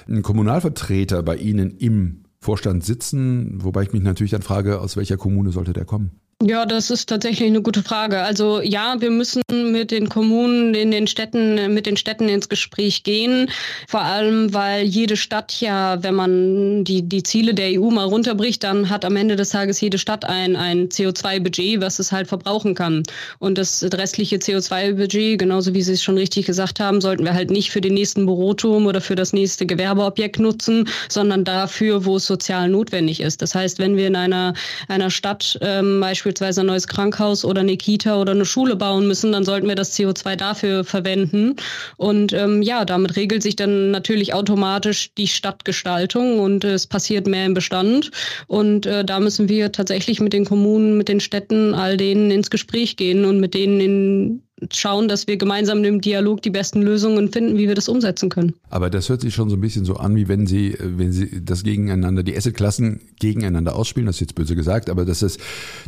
ein 0.09 0.23
Kommunalvertreter 0.23 1.23
bei 1.23 1.37
Ihnen 1.37 1.77
im 1.79 2.25
Vorstand 2.41 2.85
sitzen, 2.85 3.65
wobei 3.65 3.85
ich 3.85 3.93
mich 3.95 4.03
natürlich 4.03 4.33
dann 4.33 4.43
frage, 4.43 4.81
aus 4.81 4.99
welcher 4.99 5.17
Kommune 5.17 5.51
sollte 5.51 5.73
der 5.73 5.87
kommen? 5.87 6.11
Ja, 6.43 6.67
das 6.67 6.91
ist 6.91 7.09
tatsächlich 7.09 7.49
eine 7.49 7.63
gute 7.63 7.83
Frage. 7.83 8.21
Also 8.21 8.61
ja, 8.61 8.97
wir 9.01 9.11
müssen 9.11 9.43
mit 9.71 9.91
den 9.91 10.09
Kommunen, 10.09 10.75
in 10.75 10.91
den 10.91 11.07
Städten, 11.07 11.73
mit 11.73 11.87
den 11.87 11.97
Städten 11.97 12.29
ins 12.29 12.49
Gespräch 12.49 13.03
gehen. 13.03 13.51
Vor 13.89 14.03
allem, 14.03 14.53
weil 14.53 14.85
jede 14.85 15.17
Stadt 15.17 15.61
ja, 15.61 16.03
wenn 16.03 16.15
man 16.15 16.85
die, 16.85 17.03
die 17.03 17.23
Ziele 17.23 17.55
der 17.55 17.81
EU 17.81 17.89
mal 17.91 18.05
runterbricht, 18.05 18.65
dann 18.65 18.91
hat 18.91 19.05
am 19.05 19.17
Ende 19.17 19.37
des 19.37 19.51
Tages 19.51 19.81
jede 19.81 19.97
Stadt 19.97 20.25
ein, 20.25 20.57
ein 20.57 20.89
CO2-Budget, 20.89 21.81
was 21.81 21.99
es 21.99 22.11
halt 22.11 22.27
verbrauchen 22.27 22.75
kann. 22.75 23.05
Und 23.39 23.57
das 23.57 23.83
restliche 23.83 24.37
CO2-Budget, 24.37 25.39
genauso 25.39 25.73
wie 25.73 25.83
Sie 25.83 25.93
es 25.93 26.03
schon 26.03 26.19
richtig 26.19 26.47
gesagt 26.47 26.81
haben, 26.81 27.01
sollten 27.01 27.25
wir 27.25 27.35
halt 27.35 27.51
nicht 27.51 27.71
für 27.71 27.81
den 27.81 27.95
nächsten 27.95 28.27
Büroturm 28.27 28.87
oder 28.87 29.01
für 29.01 29.15
das 29.15 29.33
nächste 29.33 29.67
Gewerbeobjekt 29.67 30.41
nutzen, 30.41 30.89
sondern 31.09 31.45
dafür, 31.45 32.05
wo 32.05 32.17
es 32.17 32.27
sozial 32.27 32.69
notwendig 32.69 33.21
ist. 33.21 33.41
Das 33.41 33.55
heißt, 33.55 33.79
wenn 33.79 33.97
wir 33.97 34.09
in 34.09 34.17
einer, 34.17 34.55
einer 34.89 35.11
Stadt 35.11 35.59
ähm, 35.63 36.01
beispielsweise 36.01 36.24
beispielsweise 36.25 36.63
ein 36.63 36.69
neues 36.69 36.89
Krankenhaus 36.89 37.45
oder 37.45 37.61
eine 37.61 37.77
Kita 37.77 38.19
oder 38.19 38.33
eine 38.33 38.47
Schule 38.47 38.77
bauen 38.77 39.07
müssen, 39.07 39.33
dann 39.33 39.45
sollten 39.45 39.69
wir 39.69 39.75
das 39.75 39.95
CO2 39.95 40.37
dafür 40.37 40.83
verwenden. 40.83 41.57
Und 41.99 42.33
ähm, 42.33 42.63
ja, 42.63 42.87
damit 42.87 43.17
regelt 43.17 43.43
sich 43.43 43.57
dann 43.57 43.91
natürlich 43.91 44.33
automatisch 44.33 45.11
die 45.19 45.29
Stadtgestaltung 45.29 46.39
und 46.41 46.65
äh, 46.65 46.73
es 46.73 46.87
passiert 46.87 47.27
mehr 47.27 47.45
im 47.45 47.53
Bestand. 47.53 48.11
Und 48.47 48.87
äh, 48.87 49.05
da 49.05 49.21
müssen 49.21 49.51
wir 49.51 49.71
tatsächlich 49.71 50.19
mit 50.19 50.33
den 50.33 50.47
Kommunen, 50.47 50.97
mit 50.97 51.09
den 51.09 51.21
Städten, 51.21 51.75
all 51.75 51.99
denen 51.99 52.31
ins 52.31 52.49
Gespräch 52.49 52.97
gehen 52.97 53.27
und 53.27 53.39
mit 53.39 53.53
denen 53.53 53.81
in 53.81 54.43
schauen, 54.73 55.09
dass 55.09 55.27
wir 55.27 55.37
gemeinsam 55.37 55.85
im 55.85 56.01
Dialog 56.01 56.43
die 56.43 56.51
besten 56.51 56.83
Lösungen 56.83 57.31
finden, 57.31 57.57
wie 57.59 57.69
wir 57.69 57.75
das 57.75 57.89
umsetzen 57.89 58.29
können. 58.29 58.55
Aber 58.71 58.91
das 58.91 59.09
hört 59.09 59.21
sich 59.21 59.35
schon 59.35 59.51
so 59.51 59.57
ein 59.57 59.61
bisschen 59.61 59.85
so 59.85 59.97
an, 59.97 60.17
wie 60.17 60.29
wenn 60.29 60.47
Sie, 60.47 60.77
wenn 60.81 61.13
Sie 61.13 61.45
das 61.45 61.65
gegeneinander, 61.65 62.23
die 62.23 62.37
Assetklassen 62.37 63.01
gegeneinander 63.21 63.77
ausspielen, 63.77 64.07
das 64.07 64.17
ist 64.17 64.21
jetzt 64.21 64.35
böse 64.35 64.55
gesagt, 64.55 64.91
aber 64.91 65.05
dass 65.05 65.23
es, 65.23 65.39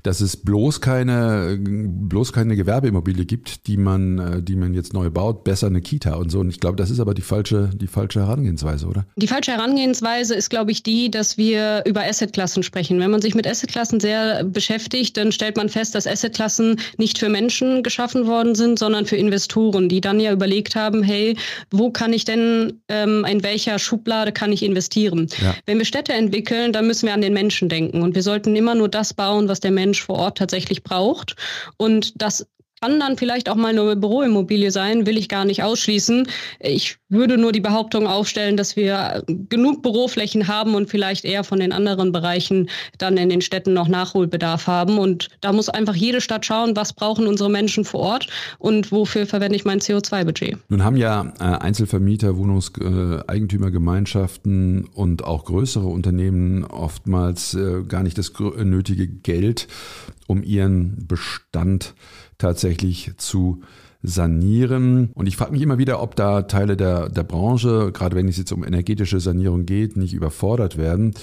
dass 0.02 0.20
es 0.20 0.36
bloß 0.36 0.80
keine, 0.80 1.58
bloß 1.60 2.32
keine 2.32 2.56
Gewerbeimmobilie 2.56 3.24
gibt, 3.24 3.66
die 3.66 3.76
man, 3.76 4.44
die 4.44 4.56
man 4.56 4.74
jetzt 4.74 4.92
neu 4.92 5.10
baut, 5.10 5.44
besser 5.44 5.66
eine 5.66 5.80
Kita 5.80 6.14
und 6.14 6.30
so. 6.30 6.40
Und 6.40 6.50
ich 6.50 6.60
glaube, 6.60 6.76
das 6.76 6.90
ist 6.90 7.00
aber 7.00 7.14
die 7.14 7.22
falsche, 7.22 7.70
die 7.74 7.86
falsche 7.86 8.20
Herangehensweise, 8.20 8.86
oder? 8.86 9.06
Die 9.16 9.28
falsche 9.28 9.52
Herangehensweise 9.52 10.34
ist, 10.34 10.50
glaube 10.50 10.70
ich, 10.70 10.82
die, 10.82 11.10
dass 11.10 11.38
wir 11.38 11.84
über 11.86 12.02
Assetklassen 12.02 12.62
sprechen. 12.62 12.98
Wenn 13.00 13.10
man 13.10 13.22
sich 13.22 13.34
mit 13.34 13.46
Assetklassen 13.46 14.00
sehr 14.00 14.44
beschäftigt, 14.44 15.16
dann 15.16 15.32
stellt 15.32 15.56
man 15.56 15.68
fest, 15.68 15.94
dass 15.94 16.06
Assetklassen 16.06 16.80
nicht 16.98 17.18
für 17.18 17.28
Menschen 17.28 17.82
geschaffen 17.82 18.26
worden 18.26 18.54
sind, 18.54 18.65
sondern 18.74 19.04
für 19.04 19.16
Investoren, 19.16 19.90
die 19.90 20.00
dann 20.00 20.18
ja 20.18 20.32
überlegt 20.32 20.74
haben, 20.74 21.02
hey, 21.02 21.36
wo 21.70 21.90
kann 21.90 22.14
ich 22.14 22.24
denn, 22.24 22.80
ähm, 22.88 23.26
in 23.26 23.42
welcher 23.42 23.78
Schublade 23.78 24.32
kann 24.32 24.50
ich 24.50 24.62
investieren? 24.62 25.28
Ja. 25.42 25.54
Wenn 25.66 25.78
wir 25.78 25.84
Städte 25.84 26.14
entwickeln, 26.14 26.72
dann 26.72 26.86
müssen 26.86 27.06
wir 27.06 27.14
an 27.14 27.20
den 27.20 27.34
Menschen 27.34 27.68
denken 27.68 28.02
und 28.02 28.14
wir 28.14 28.22
sollten 28.22 28.56
immer 28.56 28.74
nur 28.74 28.88
das 28.88 29.12
bauen, 29.12 29.48
was 29.48 29.60
der 29.60 29.72
Mensch 29.72 30.02
vor 30.02 30.16
Ort 30.16 30.38
tatsächlich 30.38 30.82
braucht. 30.82 31.36
Und 31.76 32.20
das 32.20 32.46
kann 32.86 33.00
dann 33.00 33.16
vielleicht 33.16 33.48
auch 33.48 33.56
mal 33.56 33.76
eine 33.76 33.96
Büroimmobilie 33.96 34.70
sein, 34.70 35.06
will 35.06 35.18
ich 35.18 35.28
gar 35.28 35.44
nicht 35.44 35.64
ausschließen. 35.64 36.28
Ich 36.60 36.98
würde 37.08 37.36
nur 37.36 37.50
die 37.50 37.58
Behauptung 37.60 38.06
aufstellen, 38.06 38.56
dass 38.56 38.76
wir 38.76 39.24
genug 39.26 39.82
Büroflächen 39.82 40.46
haben 40.46 40.76
und 40.76 40.88
vielleicht 40.88 41.24
eher 41.24 41.42
von 41.42 41.58
den 41.58 41.72
anderen 41.72 42.12
Bereichen 42.12 42.70
dann 42.98 43.16
in 43.16 43.28
den 43.28 43.40
Städten 43.40 43.72
noch 43.72 43.88
Nachholbedarf 43.88 44.68
haben. 44.68 44.98
Und 44.98 45.30
da 45.40 45.52
muss 45.52 45.68
einfach 45.68 45.96
jede 45.96 46.20
Stadt 46.20 46.46
schauen, 46.46 46.76
was 46.76 46.92
brauchen 46.92 47.26
unsere 47.26 47.50
Menschen 47.50 47.84
vor 47.84 48.02
Ort 48.02 48.28
und 48.60 48.92
wofür 48.92 49.26
verwende 49.26 49.56
ich 49.56 49.64
mein 49.64 49.80
CO2-Budget. 49.80 50.56
Nun 50.68 50.84
haben 50.84 50.96
ja 50.96 51.32
äh, 51.40 51.42
Einzelvermieter, 51.42 52.36
Wohnungseigentümergemeinschaften 52.36 54.84
und 54.94 55.24
auch 55.24 55.46
größere 55.46 55.88
Unternehmen 55.88 56.64
oftmals 56.64 57.54
äh, 57.54 57.82
gar 57.82 58.04
nicht 58.04 58.16
das 58.16 58.32
nötige 58.38 59.08
Geld, 59.08 59.66
um 60.28 60.44
ihren 60.44 61.08
Bestand 61.08 61.96
tatsächlich 62.38 63.12
zu 63.16 63.62
sanieren. 64.02 65.10
Und 65.14 65.26
ich 65.26 65.36
frage 65.36 65.52
mich 65.52 65.62
immer 65.62 65.78
wieder, 65.78 66.00
ob 66.02 66.16
da 66.16 66.42
Teile 66.42 66.76
der, 66.76 67.08
der 67.08 67.24
Branche, 67.24 67.90
gerade 67.92 68.16
wenn 68.16 68.28
es 68.28 68.36
jetzt 68.36 68.52
um 68.52 68.64
energetische 68.64 69.20
Sanierung 69.20 69.66
geht, 69.66 69.96
nicht 69.96 70.14
überfordert 70.14 70.76
werden. 70.76 71.14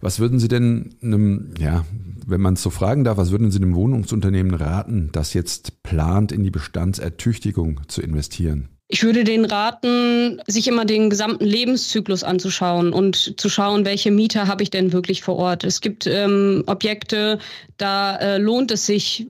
Was 0.00 0.18
würden 0.18 0.38
Sie 0.38 0.48
denn 0.48 0.94
einem, 1.02 1.54
ja, 1.58 1.84
wenn 2.26 2.40
man 2.40 2.54
es 2.54 2.62
so 2.62 2.70
fragen 2.70 3.04
darf, 3.04 3.16
was 3.16 3.30
würden 3.30 3.50
Sie 3.50 3.58
einem 3.58 3.74
Wohnungsunternehmen 3.74 4.54
raten, 4.54 5.10
das 5.12 5.34
jetzt 5.34 5.82
plant, 5.82 6.32
in 6.32 6.42
die 6.42 6.50
Bestandsertüchtigung 6.50 7.80
zu 7.88 8.02
investieren? 8.02 8.68
Ich 8.88 9.04
würde 9.04 9.24
den 9.24 9.46
raten, 9.46 10.42
sich 10.46 10.68
immer 10.68 10.84
den 10.84 11.08
gesamten 11.08 11.46
Lebenszyklus 11.46 12.24
anzuschauen 12.24 12.92
und 12.92 13.40
zu 13.40 13.48
schauen, 13.48 13.86
welche 13.86 14.10
Mieter 14.10 14.48
habe 14.48 14.62
ich 14.62 14.68
denn 14.68 14.92
wirklich 14.92 15.22
vor 15.22 15.36
Ort. 15.36 15.64
Es 15.64 15.80
gibt 15.80 16.06
ähm, 16.06 16.62
Objekte, 16.66 17.38
da 17.78 18.16
äh, 18.16 18.36
lohnt 18.36 18.70
es 18.70 18.84
sich, 18.84 19.28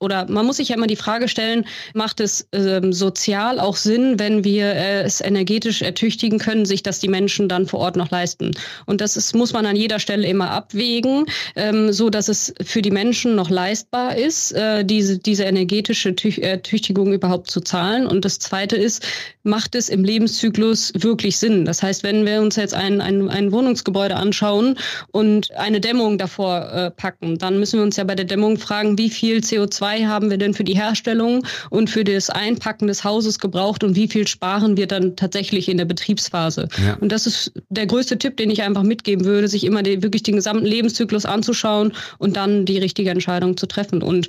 oder 0.00 0.26
man 0.28 0.46
muss 0.46 0.56
sich 0.56 0.70
ja 0.70 0.76
immer 0.76 0.86
die 0.86 0.96
Frage 0.96 1.28
stellen, 1.28 1.66
macht 1.94 2.20
es 2.20 2.48
ähm, 2.52 2.92
sozial 2.92 3.60
auch 3.60 3.76
Sinn, 3.76 4.18
wenn 4.18 4.44
wir 4.44 4.64
äh, 4.64 5.02
es 5.02 5.20
energetisch 5.20 5.82
ertüchtigen 5.82 6.38
können, 6.38 6.64
sich 6.64 6.82
das 6.82 7.00
die 7.00 7.08
Menschen 7.08 7.48
dann 7.48 7.66
vor 7.66 7.80
Ort 7.80 7.96
noch 7.96 8.10
leisten? 8.10 8.52
Und 8.86 9.02
das 9.02 9.16
ist, 9.16 9.34
muss 9.34 9.52
man 9.52 9.66
an 9.66 9.76
jeder 9.76 10.00
Stelle 10.00 10.26
immer 10.26 10.50
abwägen, 10.50 11.26
ähm, 11.54 11.92
so 11.92 12.08
dass 12.08 12.28
es 12.28 12.54
für 12.64 12.80
die 12.80 12.90
Menschen 12.90 13.34
noch 13.34 13.50
leistbar 13.50 14.16
ist, 14.16 14.52
äh, 14.52 14.84
diese, 14.84 15.18
diese 15.18 15.44
energetische 15.44 16.14
Ertüchtigung 16.40 17.12
überhaupt 17.12 17.50
zu 17.50 17.60
zahlen. 17.60 18.06
Und 18.06 18.24
das 18.24 18.38
Zweite 18.38 18.76
ist, 18.76 19.06
macht 19.42 19.74
es 19.74 19.90
im 19.90 20.02
Lebenszyklus 20.02 20.92
wirklich 20.96 21.38
Sinn? 21.38 21.66
Das 21.66 21.82
heißt, 21.82 22.02
wenn 22.02 22.24
wir 22.24 22.40
uns 22.40 22.56
jetzt 22.56 22.74
ein, 22.74 23.02
ein, 23.02 23.28
ein 23.28 23.52
Wohnungsgebäude 23.52 24.16
anschauen 24.16 24.78
und 25.12 25.54
eine 25.56 25.80
Dämmung 25.80 26.16
davor 26.16 26.72
äh, 26.72 26.90
packen, 26.90 27.36
dann 27.36 27.58
müssen 27.58 27.78
wir 27.78 27.84
uns 27.84 27.96
ja 27.96 28.04
bei 28.04 28.14
der 28.14 28.24
Dämmung 28.24 28.56
fragen, 28.56 28.96
wie 28.96 29.10
viel 29.10 29.38
CO2 29.38 29.89
haben 29.98 30.30
wir 30.30 30.38
denn 30.38 30.54
für 30.54 30.64
die 30.64 30.74
Herstellung 30.74 31.46
und 31.70 31.90
für 31.90 32.04
das 32.04 32.30
Einpacken 32.30 32.86
des 32.86 33.04
Hauses 33.04 33.38
gebraucht 33.38 33.84
und 33.84 33.96
wie 33.96 34.08
viel 34.08 34.26
sparen 34.26 34.76
wir 34.76 34.86
dann 34.86 35.16
tatsächlich 35.16 35.68
in 35.68 35.76
der 35.76 35.84
Betriebsphase? 35.84 36.68
Ja. 36.84 36.94
Und 37.00 37.12
das 37.12 37.26
ist 37.26 37.52
der 37.68 37.86
größte 37.86 38.18
Tipp, 38.18 38.36
den 38.36 38.50
ich 38.50 38.62
einfach 38.62 38.82
mitgeben 38.82 39.24
würde, 39.24 39.48
sich 39.48 39.64
immer 39.64 39.82
die, 39.82 40.02
wirklich 40.02 40.22
den 40.22 40.36
gesamten 40.36 40.66
Lebenszyklus 40.66 41.24
anzuschauen 41.26 41.92
und 42.18 42.36
dann 42.36 42.64
die 42.64 42.78
richtige 42.78 43.10
Entscheidung 43.10 43.56
zu 43.56 43.66
treffen. 43.66 44.02
Und 44.02 44.28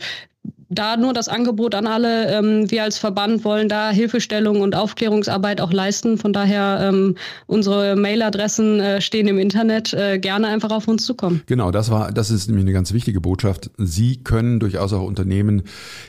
da 0.72 0.96
nur 0.98 1.14
das 1.14 1.28
Angebot 1.28 1.76
an 1.76 1.86
alle. 1.86 2.32
Ähm, 2.32 2.72
wir 2.72 2.84
als 2.84 2.98
Verband 2.98 3.44
wollen 3.44 3.70
da 3.70 3.92
Hilfestellung 3.92 4.62
und 4.62 4.74
Aufklärungsarbeit 4.74 5.62
auch 5.62 5.74
leisten. 5.74 6.18
Von 6.18 6.34
daher 6.34 6.80
ähm, 6.82 7.16
unsere 7.46 7.96
Mailadressen 7.96 8.80
äh, 8.80 9.02
stehen 9.02 9.28
im 9.28 9.38
Internet. 9.38 9.94
Äh, 9.94 10.18
gerne 10.18 10.48
einfach 10.48 10.72
auf 10.72 10.88
uns 10.88 11.06
zukommen. 11.06 11.44
Genau, 11.46 11.72
das 11.72 11.92
war, 11.92 12.12
das 12.12 12.32
ist 12.32 12.48
nämlich 12.48 12.64
eine 12.64 12.74
ganz 12.74 12.94
wichtige 12.94 13.20
Botschaft. 13.20 13.70
Sie 13.78 14.24
können 14.24 14.60
durchaus 14.60 14.94
auch 14.94 15.04
Unternehmen 15.04 15.64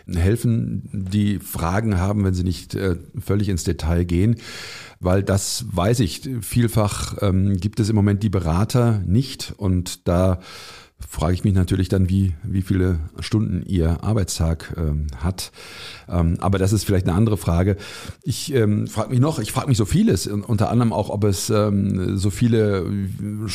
helfen, 0.07 0.89
die 0.93 1.41
Fragen 1.41 1.99
haben, 1.99 2.25
wenn 2.25 2.35
sie 2.35 2.45
nicht 2.45 2.75
äh, 2.75 2.97
völlig 3.19 3.49
ins 3.49 3.65
Detail 3.65 4.05
gehen 4.05 4.37
weil 5.05 5.25
das 5.25 5.65
weiß 5.69 5.99
ich, 5.99 6.31
vielfach 6.43 7.17
ähm, 7.23 7.57
gibt 7.57 7.81
es 7.81 7.89
im 7.89 7.97
Moment 7.97 8.23
die 8.23 8.29
Berater 8.29 9.03
nicht 9.05 9.53
und 9.57 10.07
da 10.07 10.39
frage 11.09 11.35
ich 11.35 11.45
mich 11.45 11.55
natürlich 11.55 11.89
dann, 11.89 12.09
wie, 12.09 12.35
wie 12.43 12.63
viele 12.63 12.99
Stunden 13.21 13.63
Ihr 13.67 14.03
Arbeitstag 14.03 14.75
ähm, 14.77 15.07
hat. 15.17 15.53
Ähm, 16.09 16.37
aber 16.41 16.59
das 16.59 16.73
ist 16.73 16.85
vielleicht 16.85 17.07
eine 17.07 17.17
andere 17.17 17.37
Frage. 17.37 17.77
Ich 18.23 18.55
ähm, 18.55 18.87
frage 18.87 19.11
mich 19.11 19.21
noch, 19.21 19.39
ich 19.39 19.53
frage 19.53 19.69
mich 19.69 19.79
so 19.79 19.85
vieles, 19.85 20.27
unter 20.27 20.71
anderem 20.71 20.93
auch, 20.93 21.11
ob 21.11 21.25
es 21.25 21.51
ähm, 21.51 22.17
so 22.17 22.31
viele 22.31 22.87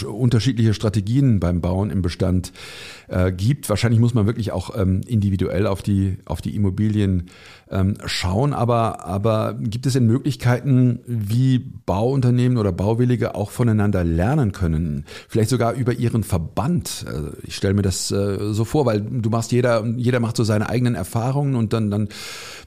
unterschiedliche 0.07 0.73
Strategien 0.73 1.39
beim 1.39 1.61
Bauen 1.61 1.89
im 1.89 2.01
Bestand 2.01 2.51
äh, 3.07 3.31
gibt. 3.31 3.69
Wahrscheinlich 3.69 3.99
muss 3.99 4.13
man 4.13 4.25
wirklich 4.25 4.51
auch 4.51 4.77
ähm, 4.77 5.01
individuell 5.07 5.67
auf 5.67 5.81
die, 5.81 6.17
auf 6.25 6.41
die 6.41 6.55
Immobilien 6.55 7.29
ähm, 7.71 7.95
schauen. 8.05 8.53
Aber, 8.53 9.05
aber 9.05 9.55
gibt 9.59 9.85
es 9.85 9.93
denn 9.93 10.05
Möglichkeiten, 10.05 10.99
wie 11.05 11.59
Bauunternehmen 11.59 12.57
oder 12.57 12.71
Bauwillige 12.71 13.35
auch 13.35 13.51
voneinander 13.51 14.03
lernen 14.03 14.51
können? 14.51 15.05
Vielleicht 15.27 15.49
sogar 15.49 15.73
über 15.73 15.93
ihren 15.93 16.23
Verband. 16.23 17.05
Also 17.07 17.29
ich 17.43 17.55
stelle 17.55 17.73
mir 17.73 17.81
das 17.81 18.11
äh, 18.11 18.53
so 18.53 18.65
vor, 18.65 18.85
weil 18.85 19.01
du 19.01 19.29
machst 19.29 19.51
jeder, 19.51 19.85
jeder 19.95 20.19
macht 20.19 20.37
so 20.37 20.43
seine 20.43 20.69
eigenen 20.69 20.95
Erfahrungen 20.95 21.55
und 21.55 21.73
dann, 21.73 21.91
dann, 21.91 22.07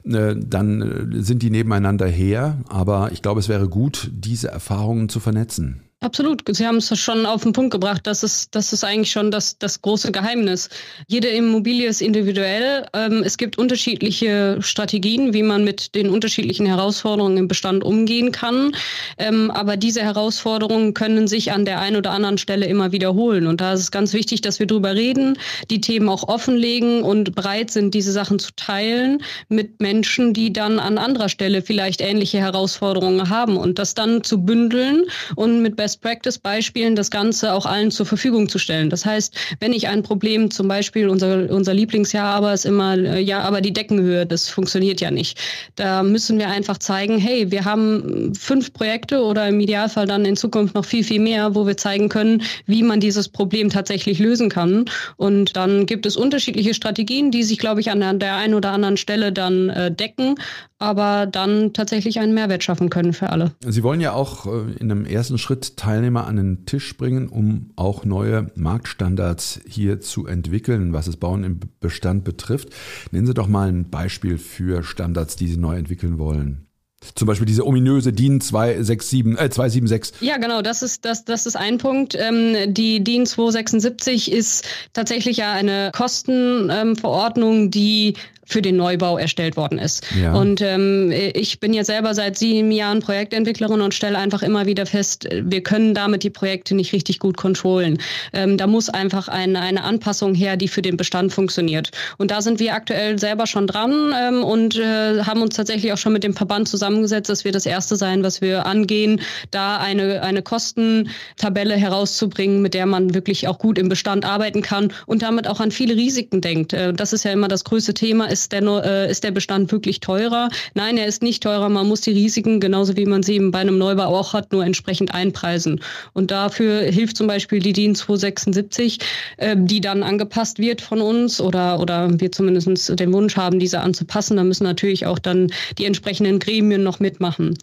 äh, 0.04 0.36
dann 0.36 1.12
sind 1.20 1.42
die 1.42 1.50
nebeneinander 1.50 2.06
her. 2.06 2.58
Aber 2.68 3.12
ich 3.12 3.22
glaube, 3.22 3.40
es 3.40 3.48
wäre 3.48 3.68
gut, 3.68 4.10
diese 4.12 4.48
Erfahrungen 4.48 5.08
zu 5.08 5.20
vernetzen. 5.20 5.82
Absolut. 6.02 6.42
Sie 6.48 6.66
haben 6.66 6.78
es 6.78 6.98
schon 6.98 7.26
auf 7.26 7.42
den 7.42 7.52
Punkt 7.52 7.72
gebracht. 7.72 8.06
Das 8.06 8.22
ist, 8.22 8.54
das 8.54 8.72
ist 8.72 8.84
eigentlich 8.84 9.10
schon 9.10 9.30
das, 9.30 9.58
das 9.58 9.82
große 9.82 10.10
Geheimnis. 10.10 10.70
Jede 11.08 11.28
Immobilie 11.28 11.86
ist 11.86 12.00
individuell. 12.00 12.86
Ähm, 12.94 13.22
es 13.22 13.36
gibt 13.36 13.58
unterschiedliche 13.58 14.56
Strategien, 14.62 15.34
wie 15.34 15.42
man 15.42 15.62
mit 15.62 15.94
den 15.94 16.08
unterschiedlichen 16.08 16.64
Herausforderungen 16.64 17.36
im 17.36 17.48
Bestand 17.48 17.84
umgehen 17.84 18.32
kann. 18.32 18.72
Ähm, 19.18 19.50
aber 19.50 19.76
diese 19.76 20.00
Herausforderungen 20.00 20.94
können 20.94 21.28
sich 21.28 21.52
an 21.52 21.66
der 21.66 21.80
einen 21.80 21.96
oder 21.96 22.12
anderen 22.12 22.38
Stelle 22.38 22.64
immer 22.64 22.92
wiederholen. 22.92 23.46
Und 23.46 23.60
da 23.60 23.74
ist 23.74 23.80
es 23.80 23.90
ganz 23.90 24.14
wichtig, 24.14 24.40
dass 24.40 24.58
wir 24.58 24.66
drüber 24.66 24.94
reden, 24.94 25.36
die 25.70 25.82
Themen 25.82 26.08
auch 26.08 26.26
offenlegen 26.28 27.02
und 27.02 27.34
bereit 27.34 27.70
sind, 27.70 27.92
diese 27.92 28.12
Sachen 28.12 28.38
zu 28.38 28.52
teilen 28.56 29.22
mit 29.50 29.82
Menschen, 29.82 30.32
die 30.32 30.50
dann 30.50 30.78
an 30.78 30.96
anderer 30.96 31.28
Stelle 31.28 31.60
vielleicht 31.60 32.00
ähnliche 32.00 32.38
Herausforderungen 32.38 33.28
haben 33.28 33.58
und 33.58 33.78
das 33.78 33.92
dann 33.92 34.24
zu 34.24 34.42
bündeln 34.46 35.04
und 35.36 35.60
mit 35.60 35.76
Best-Practice-Beispielen 35.90 36.94
das 36.94 37.10
Ganze 37.10 37.52
auch 37.52 37.66
allen 37.66 37.90
zur 37.90 38.06
Verfügung 38.06 38.48
zu 38.48 38.58
stellen. 38.58 38.90
Das 38.90 39.04
heißt, 39.04 39.34
wenn 39.58 39.72
ich 39.72 39.88
ein 39.88 40.02
Problem, 40.02 40.50
zum 40.50 40.68
Beispiel 40.68 41.08
unser, 41.08 41.50
unser 41.50 41.74
Lieblingsjahr 41.74 42.34
aber 42.34 42.52
ist 42.52 42.64
immer, 42.64 42.96
äh, 42.96 43.20
ja, 43.20 43.40
aber 43.40 43.60
die 43.60 43.72
Deckenhöhe, 43.72 44.26
das 44.26 44.48
funktioniert 44.48 45.00
ja 45.00 45.10
nicht. 45.10 45.38
Da 45.76 46.02
müssen 46.02 46.38
wir 46.38 46.48
einfach 46.48 46.78
zeigen, 46.78 47.18
hey, 47.18 47.50
wir 47.50 47.64
haben 47.64 48.34
fünf 48.34 48.72
Projekte 48.72 49.22
oder 49.22 49.48
im 49.48 49.58
Idealfall 49.60 50.06
dann 50.06 50.24
in 50.24 50.36
Zukunft 50.36 50.74
noch 50.74 50.84
viel, 50.84 51.04
viel 51.04 51.20
mehr, 51.20 51.54
wo 51.54 51.66
wir 51.66 51.76
zeigen 51.76 52.08
können, 52.08 52.42
wie 52.66 52.82
man 52.82 53.00
dieses 53.00 53.28
Problem 53.28 53.70
tatsächlich 53.70 54.18
lösen 54.18 54.48
kann. 54.48 54.84
Und 55.16 55.56
dann 55.56 55.86
gibt 55.86 56.06
es 56.06 56.16
unterschiedliche 56.16 56.74
Strategien, 56.74 57.30
die 57.30 57.42
sich, 57.42 57.58
glaube 57.58 57.80
ich, 57.80 57.90
an 57.90 58.20
der 58.20 58.36
einen 58.36 58.54
oder 58.54 58.70
anderen 58.70 58.96
Stelle 58.96 59.32
dann 59.32 59.70
äh, 59.70 59.90
decken 59.90 60.36
aber 60.80 61.26
dann 61.26 61.72
tatsächlich 61.74 62.18
einen 62.18 62.34
Mehrwert 62.34 62.64
schaffen 62.64 62.88
können 62.88 63.12
für 63.12 63.28
alle. 63.28 63.52
Sie 63.60 63.82
wollen 63.82 64.00
ja 64.00 64.14
auch 64.14 64.46
äh, 64.46 64.72
in 64.78 64.90
einem 64.90 65.04
ersten 65.04 65.36
Schritt 65.38 65.76
Teilnehmer 65.80 66.26
an 66.26 66.36
den 66.36 66.66
Tisch 66.66 66.94
bringen, 66.98 67.30
um 67.30 67.70
auch 67.74 68.04
neue 68.04 68.50
Marktstandards 68.54 69.60
hier 69.66 69.98
zu 70.00 70.26
entwickeln, 70.26 70.92
was 70.92 71.06
das 71.06 71.16
Bauen 71.16 71.42
im 71.42 71.58
Bestand 71.80 72.22
betrifft. 72.22 72.68
Nennen 73.12 73.26
Sie 73.26 73.32
doch 73.32 73.48
mal 73.48 73.68
ein 73.68 73.88
Beispiel 73.88 74.36
für 74.36 74.82
Standards, 74.82 75.36
die 75.36 75.48
Sie 75.48 75.56
neu 75.56 75.78
entwickeln 75.78 76.18
wollen. 76.18 76.66
Zum 77.14 77.26
Beispiel 77.26 77.46
diese 77.46 77.66
ominöse 77.66 78.12
DIN 78.12 78.42
267, 78.42 79.38
äh, 79.42 79.48
276. 79.48 80.20
Ja, 80.20 80.36
genau, 80.36 80.60
das 80.60 80.82
ist, 80.82 81.06
das, 81.06 81.24
das 81.24 81.46
ist 81.46 81.56
ein 81.56 81.78
Punkt. 81.78 82.14
Ähm, 82.14 82.74
die 82.74 83.02
DIN 83.02 83.24
276 83.24 84.30
ist 84.30 84.66
tatsächlich 84.92 85.38
ja 85.38 85.54
eine 85.54 85.92
Kostenverordnung, 85.94 87.54
ähm, 87.54 87.70
die 87.70 88.16
für 88.50 88.62
den 88.62 88.76
Neubau 88.76 89.16
erstellt 89.16 89.56
worden 89.56 89.78
ist. 89.78 90.04
Ja. 90.20 90.34
Und 90.34 90.60
ähm, 90.60 91.12
ich 91.12 91.60
bin 91.60 91.72
ja 91.72 91.84
selber 91.84 92.14
seit 92.14 92.36
sieben 92.36 92.72
Jahren 92.72 93.00
Projektentwicklerin 93.00 93.80
und 93.80 93.94
stelle 93.94 94.18
einfach 94.18 94.42
immer 94.42 94.66
wieder 94.66 94.86
fest, 94.86 95.28
wir 95.30 95.62
können 95.62 95.94
damit 95.94 96.24
die 96.24 96.30
Projekte 96.30 96.74
nicht 96.74 96.92
richtig 96.92 97.20
gut 97.20 97.36
kontrollen. 97.36 97.98
Ähm, 98.32 98.56
da 98.56 98.66
muss 98.66 98.88
einfach 98.88 99.28
eine, 99.28 99.60
eine 99.60 99.84
Anpassung 99.84 100.34
her, 100.34 100.56
die 100.56 100.68
für 100.68 100.82
den 100.82 100.96
Bestand 100.96 101.32
funktioniert. 101.32 101.90
Und 102.18 102.30
da 102.30 102.42
sind 102.42 102.58
wir 102.58 102.74
aktuell 102.74 103.18
selber 103.18 103.46
schon 103.46 103.66
dran 103.66 104.12
ähm, 104.20 104.42
und 104.42 104.76
äh, 104.76 105.22
haben 105.22 105.42
uns 105.42 105.54
tatsächlich 105.54 105.92
auch 105.92 105.98
schon 105.98 106.12
mit 106.12 106.24
dem 106.24 106.34
Verband 106.34 106.68
zusammengesetzt, 106.68 107.30
dass 107.30 107.44
wir 107.44 107.52
das 107.52 107.66
Erste 107.66 107.96
sein, 107.96 108.22
was 108.24 108.40
wir 108.40 108.66
angehen, 108.66 109.20
da 109.50 109.78
eine, 109.78 110.22
eine 110.22 110.42
Kostentabelle 110.42 111.76
herauszubringen, 111.76 112.62
mit 112.62 112.74
der 112.74 112.86
man 112.86 113.14
wirklich 113.14 113.46
auch 113.46 113.58
gut 113.58 113.78
im 113.78 113.88
Bestand 113.88 114.24
arbeiten 114.24 114.62
kann 114.62 114.92
und 115.06 115.22
damit 115.22 115.46
auch 115.46 115.60
an 115.60 115.70
viele 115.70 115.94
Risiken 115.94 116.40
denkt. 116.40 116.72
Äh, 116.72 116.92
das 116.92 117.12
ist 117.12 117.24
ja 117.24 117.30
immer 117.30 117.48
das 117.48 117.64
größte 117.64 117.94
Thema, 117.94 118.26
ist 118.26 118.39
ist 118.42 118.52
der, 118.52 118.62
äh, 118.62 119.10
ist 119.10 119.24
der 119.24 119.30
Bestand 119.30 119.70
wirklich 119.72 120.00
teurer? 120.00 120.48
Nein, 120.74 120.96
er 120.96 121.06
ist 121.06 121.22
nicht 121.22 121.42
teurer. 121.42 121.68
Man 121.68 121.88
muss 121.88 122.00
die 122.00 122.12
Risiken, 122.12 122.60
genauso 122.60 122.96
wie 122.96 123.06
man 123.06 123.22
sie 123.22 123.34
eben 123.34 123.50
bei 123.50 123.60
einem 123.60 123.78
Neubau 123.78 124.06
auch 124.18 124.32
hat, 124.32 124.52
nur 124.52 124.64
entsprechend 124.64 125.14
einpreisen. 125.14 125.80
Und 126.12 126.30
dafür 126.30 126.82
hilft 126.82 127.16
zum 127.16 127.26
Beispiel 127.26 127.60
die 127.60 127.72
DIN 127.72 127.94
276, 127.94 128.98
äh, 129.36 129.56
die 129.58 129.80
dann 129.80 130.02
angepasst 130.02 130.58
wird 130.58 130.80
von 130.80 131.00
uns 131.00 131.40
oder, 131.40 131.80
oder 131.80 132.20
wir 132.20 132.32
zumindest 132.32 132.98
den 132.98 133.12
Wunsch 133.12 133.36
haben, 133.36 133.58
diese 133.58 133.80
anzupassen. 133.80 134.36
Da 134.36 134.44
müssen 134.44 134.64
natürlich 134.64 135.06
auch 135.06 135.18
dann 135.18 135.52
die 135.78 135.84
entsprechenden 135.84 136.38
Gremien 136.38 136.82
noch 136.82 137.00
mitmachen. 137.00 137.56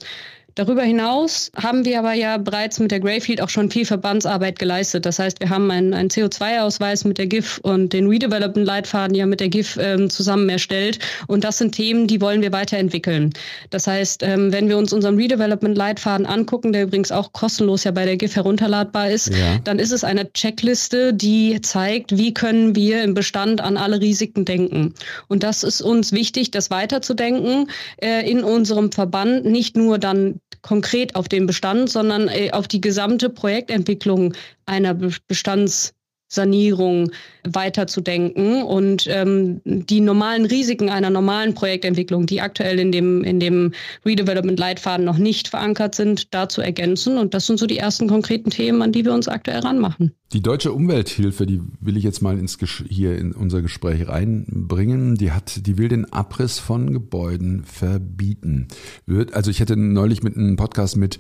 Darüber 0.58 0.82
hinaus 0.82 1.52
haben 1.56 1.86
wir 1.86 2.00
aber 2.00 2.14
ja 2.14 2.38
bereits 2.40 2.80
mit 2.80 2.90
der 2.90 3.00
Greyfield 3.00 3.42
auch 3.42 3.50
schon 3.50 3.70
viel 3.70 3.86
Verbandsarbeit 3.86 4.58
geleistet. 4.58 5.06
Das 5.06 5.20
heißt, 5.20 5.40
wir 5.40 5.52
haben 5.52 5.70
einen, 5.70 5.94
einen 5.94 6.10
CO2-Ausweis 6.10 7.06
mit 7.06 7.20
der 7.20 7.28
GIF 7.28 7.60
und 7.62 7.94
den 7.94 8.08
Redevelopment-Leitfaden 8.08 9.16
ja 9.16 9.28
mit 9.28 9.40
der 9.40 9.50
GIF 9.50 9.78
ähm, 9.80 10.10
zusammen 10.10 10.50
erstellt. 10.50 10.98
Und 11.28 11.44
das 11.44 11.60
sind 11.60 11.74
Themen, 11.74 12.08
die 12.08 12.22
wollen 12.22 12.42
wir 12.42 12.52
weiterentwickeln. 12.52 13.34
Das 13.70 13.86
heißt, 13.86 14.24
ähm, 14.24 14.52
wenn 14.52 14.68
wir 14.68 14.80
uns 14.80 14.94
unseren 14.94 15.18
Redevelopment-Leitfaden 15.18 16.26
angucken, 16.26 16.74
der 16.74 16.86
übrigens 16.86 17.12
auch 17.12 17.34
kostenlos 17.34 17.84
ja 17.84 17.92
bei 17.92 18.06
der 18.06 18.18
GIF 18.18 18.36
herunterladbar 18.36 19.12
ist, 19.12 19.28
ja. 19.28 19.60
dann 19.64 19.78
ist 19.78 19.92
es 19.92 20.04
eine 20.04 20.34
Checkliste, 20.34 21.14
die 21.14 21.62
zeigt, 21.62 22.18
wie 22.18 22.34
können 22.34 22.76
wir 22.76 23.04
im 23.04 23.14
Bestand 23.14 23.62
an 23.62 23.78
alle 23.78 24.02
Risiken 24.02 24.44
denken. 24.44 24.96
Und 25.28 25.44
das 25.44 25.62
ist 25.62 25.84
uns 25.84 26.14
wichtig, 26.14 26.50
das 26.50 26.72
weiterzudenken 26.72 27.70
äh, 28.02 28.28
in 28.28 28.44
unserem 28.44 28.92
Verband, 28.92 29.46
nicht 29.46 29.78
nur 29.78 30.00
dann 30.00 30.40
konkret 30.62 31.16
auf 31.16 31.28
den 31.28 31.46
Bestand, 31.46 31.90
sondern 31.90 32.28
äh, 32.28 32.52
auf 32.52 32.68
die 32.68 32.82
gesamte 32.82 33.30
Projektentwicklung 33.30 34.34
einer 34.66 34.94
Bestands 35.28 35.94
Sanierung 36.28 37.12
weiterzudenken 37.44 38.64
und 38.64 39.08
ähm, 39.08 39.62
die 39.64 40.02
normalen 40.02 40.46
Risiken 40.46 40.90
einer 40.90 41.10
normalen 41.10 41.54
Projektentwicklung, 41.54 42.26
die 42.26 42.42
aktuell 42.42 42.80
in 42.80 42.92
dem, 42.92 43.24
in 43.24 43.40
dem 43.40 43.74
Redevelopment-Leitfaden 44.06 45.06
noch 45.06 45.18
nicht 45.18 45.48
verankert 45.48 45.96
sind, 45.96 46.34
da 46.34 46.50
zu 46.50 46.62
ergänzen. 46.62 47.18
Und 47.18 47.34
das 47.34 47.48
sind 47.48 47.60
so 47.60 47.66
die 47.66 47.78
ersten 47.78 48.08
konkreten 48.08 48.50
Themen, 48.50 48.82
an 48.82 48.92
die 48.92 49.06
wir 49.06 49.14
uns 49.14 49.28
aktuell 49.28 49.60
ranmachen. 49.60 50.12
Die 50.34 50.42
deutsche 50.42 50.74
Umwelthilfe, 50.74 51.46
die 51.46 51.62
will 51.80 51.96
ich 51.96 52.04
jetzt 52.04 52.22
mal 52.22 52.38
ins 52.38 52.58
hier 52.90 53.18
in 53.18 53.32
unser 53.32 53.62
Gespräch 53.62 54.10
reinbringen, 54.10 55.16
die 55.16 55.32
hat, 55.32 55.66
die 55.66 55.78
will 55.78 55.88
den 55.88 56.12
Abriss 56.12 56.60
von 56.60 56.92
Gebäuden 56.92 57.64
verbieten. 57.64 58.68
Wird, 59.06 59.34
also 59.34 59.50
ich 59.50 59.62
hatte 59.62 59.78
neulich 59.78 60.24
mit 60.24 60.36
einem 60.36 60.58
Podcast 60.58 60.98
mit 60.98 61.20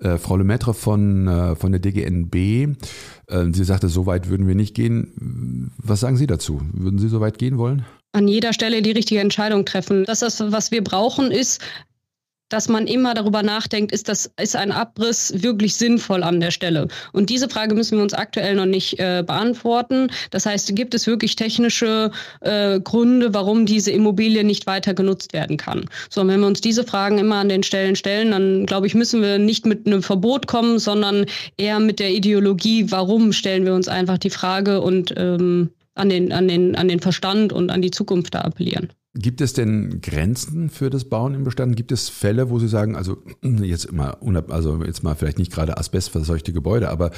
äh, 0.00 0.18
Frau 0.18 0.36
Lemaitre 0.36 0.74
von, 0.74 1.26
äh, 1.26 1.56
von 1.56 1.72
der 1.72 1.80
DGNB. 1.80 2.34
Äh, 2.34 3.52
sie 3.52 3.64
sagte, 3.64 3.88
so 3.88 4.06
weit 4.06 4.28
würden 4.28 4.46
wir 4.46 4.54
nicht 4.54 4.74
gehen. 4.74 5.72
Was 5.78 6.00
sagen 6.00 6.16
Sie 6.16 6.26
dazu? 6.26 6.60
Würden 6.72 6.98
Sie 6.98 7.08
so 7.08 7.20
weit 7.20 7.38
gehen 7.38 7.58
wollen? 7.58 7.84
An 8.12 8.26
jeder 8.26 8.52
Stelle 8.52 8.80
die 8.80 8.92
richtige 8.92 9.20
Entscheidung 9.20 9.64
treffen. 9.64 10.04
Das, 10.04 10.22
was 10.22 10.70
wir 10.70 10.82
brauchen, 10.82 11.30
ist 11.30 11.60
dass 12.48 12.68
man 12.68 12.86
immer 12.86 13.14
darüber 13.14 13.42
nachdenkt, 13.42 13.92
ist 13.92 14.08
das 14.08 14.30
ist 14.40 14.56
ein 14.56 14.72
Abriss 14.72 15.42
wirklich 15.42 15.74
sinnvoll 15.76 16.22
an 16.22 16.40
der 16.40 16.50
Stelle? 16.50 16.88
Und 17.12 17.30
diese 17.30 17.48
Frage 17.48 17.74
müssen 17.74 17.96
wir 17.98 18.02
uns 18.02 18.14
aktuell 18.14 18.54
noch 18.54 18.66
nicht 18.66 18.98
äh, 18.98 19.22
beantworten. 19.26 20.10
Das 20.30 20.46
heißt, 20.46 20.74
gibt 20.74 20.94
es 20.94 21.06
wirklich 21.06 21.36
technische 21.36 22.10
äh, 22.40 22.80
Gründe, 22.80 23.34
warum 23.34 23.66
diese 23.66 23.90
Immobilie 23.90 24.44
nicht 24.44 24.66
weiter 24.66 24.94
genutzt 24.94 25.32
werden 25.32 25.56
kann? 25.56 25.86
So, 26.10 26.20
und 26.22 26.28
wenn 26.28 26.40
wir 26.40 26.46
uns 26.46 26.60
diese 26.60 26.84
Fragen 26.84 27.18
immer 27.18 27.36
an 27.36 27.48
den 27.48 27.62
Stellen 27.62 27.96
stellen, 27.96 28.30
dann 28.30 28.66
glaube 28.66 28.86
ich, 28.86 28.94
müssen 28.94 29.22
wir 29.22 29.38
nicht 29.38 29.66
mit 29.66 29.86
einem 29.86 30.02
Verbot 30.02 30.46
kommen, 30.46 30.78
sondern 30.78 31.26
eher 31.56 31.80
mit 31.80 32.00
der 32.00 32.10
Ideologie, 32.10 32.90
warum 32.90 33.32
stellen 33.32 33.64
wir 33.64 33.74
uns 33.74 33.88
einfach 33.88 34.18
die 34.18 34.30
Frage 34.30 34.80
und 34.80 35.12
ähm, 35.16 35.70
an 35.94 36.08
den, 36.08 36.32
an 36.32 36.48
den, 36.48 36.76
an 36.76 36.88
den 36.88 37.00
Verstand 37.00 37.52
und 37.52 37.70
an 37.70 37.82
die 37.82 37.90
Zukunft 37.90 38.34
da 38.34 38.40
appellieren. 38.40 38.88
Gibt 39.14 39.40
es 39.40 39.54
denn 39.54 40.00
Grenzen 40.02 40.68
für 40.68 40.90
das 40.90 41.06
Bauen 41.06 41.34
im 41.34 41.42
Bestand? 41.42 41.76
Gibt 41.76 41.92
es 41.92 42.10
Fälle, 42.10 42.50
wo 42.50 42.58
Sie 42.58 42.68
sagen, 42.68 42.94
also 42.94 43.16
jetzt 43.42 43.86
immer, 43.86 44.18
also 44.50 44.84
jetzt 44.84 45.02
mal 45.02 45.14
vielleicht 45.14 45.38
nicht 45.38 45.50
gerade 45.50 45.78
asbestverseuchte 45.78 46.52
Gebäude, 46.52 46.90
aber 46.90 47.10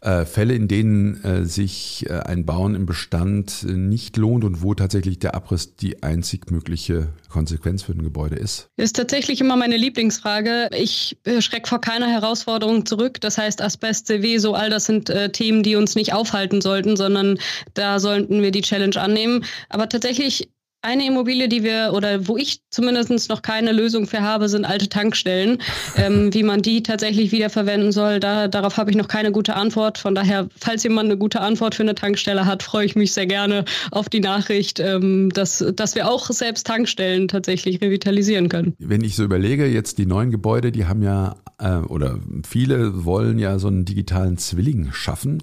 äh, 0.00 0.24
Fälle, 0.24 0.54
in 0.54 0.66
denen 0.66 1.22
äh, 1.22 1.44
sich 1.44 2.06
äh, 2.08 2.20
ein 2.20 2.46
Bauen 2.46 2.74
im 2.74 2.86
Bestand 2.86 3.64
nicht 3.64 4.16
lohnt 4.16 4.44
und 4.44 4.62
wo 4.62 4.74
tatsächlich 4.74 5.18
der 5.18 5.34
Abriss 5.34 5.76
die 5.76 6.02
einzig 6.02 6.50
mögliche 6.50 7.08
Konsequenz 7.28 7.82
für 7.82 7.92
ein 7.92 8.02
Gebäude 8.02 8.36
ist? 8.36 8.70
Ist 8.78 8.96
tatsächlich 8.96 9.40
immer 9.42 9.56
meine 9.56 9.76
Lieblingsfrage. 9.76 10.70
Ich 10.74 11.18
schrecke 11.40 11.68
vor 11.68 11.80
keiner 11.80 12.08
Herausforderung 12.08 12.86
zurück. 12.86 13.20
Das 13.20 13.36
heißt, 13.36 13.60
Asbest, 13.60 14.06
CW, 14.06 14.38
so 14.38 14.54
all 14.54 14.70
das 14.70 14.86
sind 14.86 15.12
Themen, 15.32 15.62
die 15.62 15.76
uns 15.76 15.94
nicht 15.94 16.12
aufhalten 16.14 16.60
sollten, 16.60 16.96
sondern 16.96 17.38
da 17.74 18.00
sollten 18.00 18.42
wir 18.42 18.52
die 18.52 18.62
Challenge 18.62 18.96
annehmen. 18.96 19.44
Aber 19.68 19.88
tatsächlich 19.88 20.48
eine 20.86 21.06
Immobilie, 21.06 21.48
die 21.48 21.62
wir 21.62 21.92
oder 21.94 22.28
wo 22.28 22.36
ich 22.36 22.60
zumindest 22.70 23.28
noch 23.28 23.42
keine 23.42 23.72
Lösung 23.72 24.06
für 24.06 24.22
habe, 24.22 24.48
sind 24.48 24.64
alte 24.64 24.88
Tankstellen. 24.88 25.58
Ähm, 25.96 26.34
wie 26.34 26.42
man 26.42 26.60
die 26.60 26.82
tatsächlich 26.82 27.32
wiederverwenden 27.32 27.90
soll, 27.90 28.20
da, 28.20 28.48
darauf 28.48 28.76
habe 28.76 28.90
ich 28.90 28.96
noch 28.96 29.08
keine 29.08 29.32
gute 29.32 29.54
Antwort. 29.54 29.96
Von 29.96 30.14
daher, 30.14 30.48
falls 30.58 30.82
jemand 30.82 31.06
eine 31.06 31.16
gute 31.16 31.40
Antwort 31.40 31.74
für 31.74 31.84
eine 31.84 31.94
Tankstelle 31.94 32.44
hat, 32.44 32.62
freue 32.62 32.84
ich 32.84 32.96
mich 32.96 33.14
sehr 33.14 33.26
gerne 33.26 33.64
auf 33.92 34.08
die 34.10 34.20
Nachricht, 34.20 34.78
ähm, 34.78 35.30
dass, 35.30 35.64
dass 35.74 35.94
wir 35.94 36.10
auch 36.10 36.30
selbst 36.30 36.66
Tankstellen 36.66 37.28
tatsächlich 37.28 37.80
revitalisieren 37.80 38.48
können. 38.48 38.74
Wenn 38.78 39.04
ich 39.04 39.16
so 39.16 39.24
überlege, 39.24 39.66
jetzt 39.66 39.96
die 39.96 40.06
neuen 40.06 40.30
Gebäude, 40.30 40.70
die 40.70 40.84
haben 40.84 41.02
ja 41.02 41.36
äh, 41.58 41.76
oder 41.76 42.18
viele 42.46 43.04
wollen 43.04 43.38
ja 43.38 43.58
so 43.58 43.68
einen 43.68 43.84
digitalen 43.84 44.36
Zwilling 44.38 44.92
schaffen, 44.92 45.42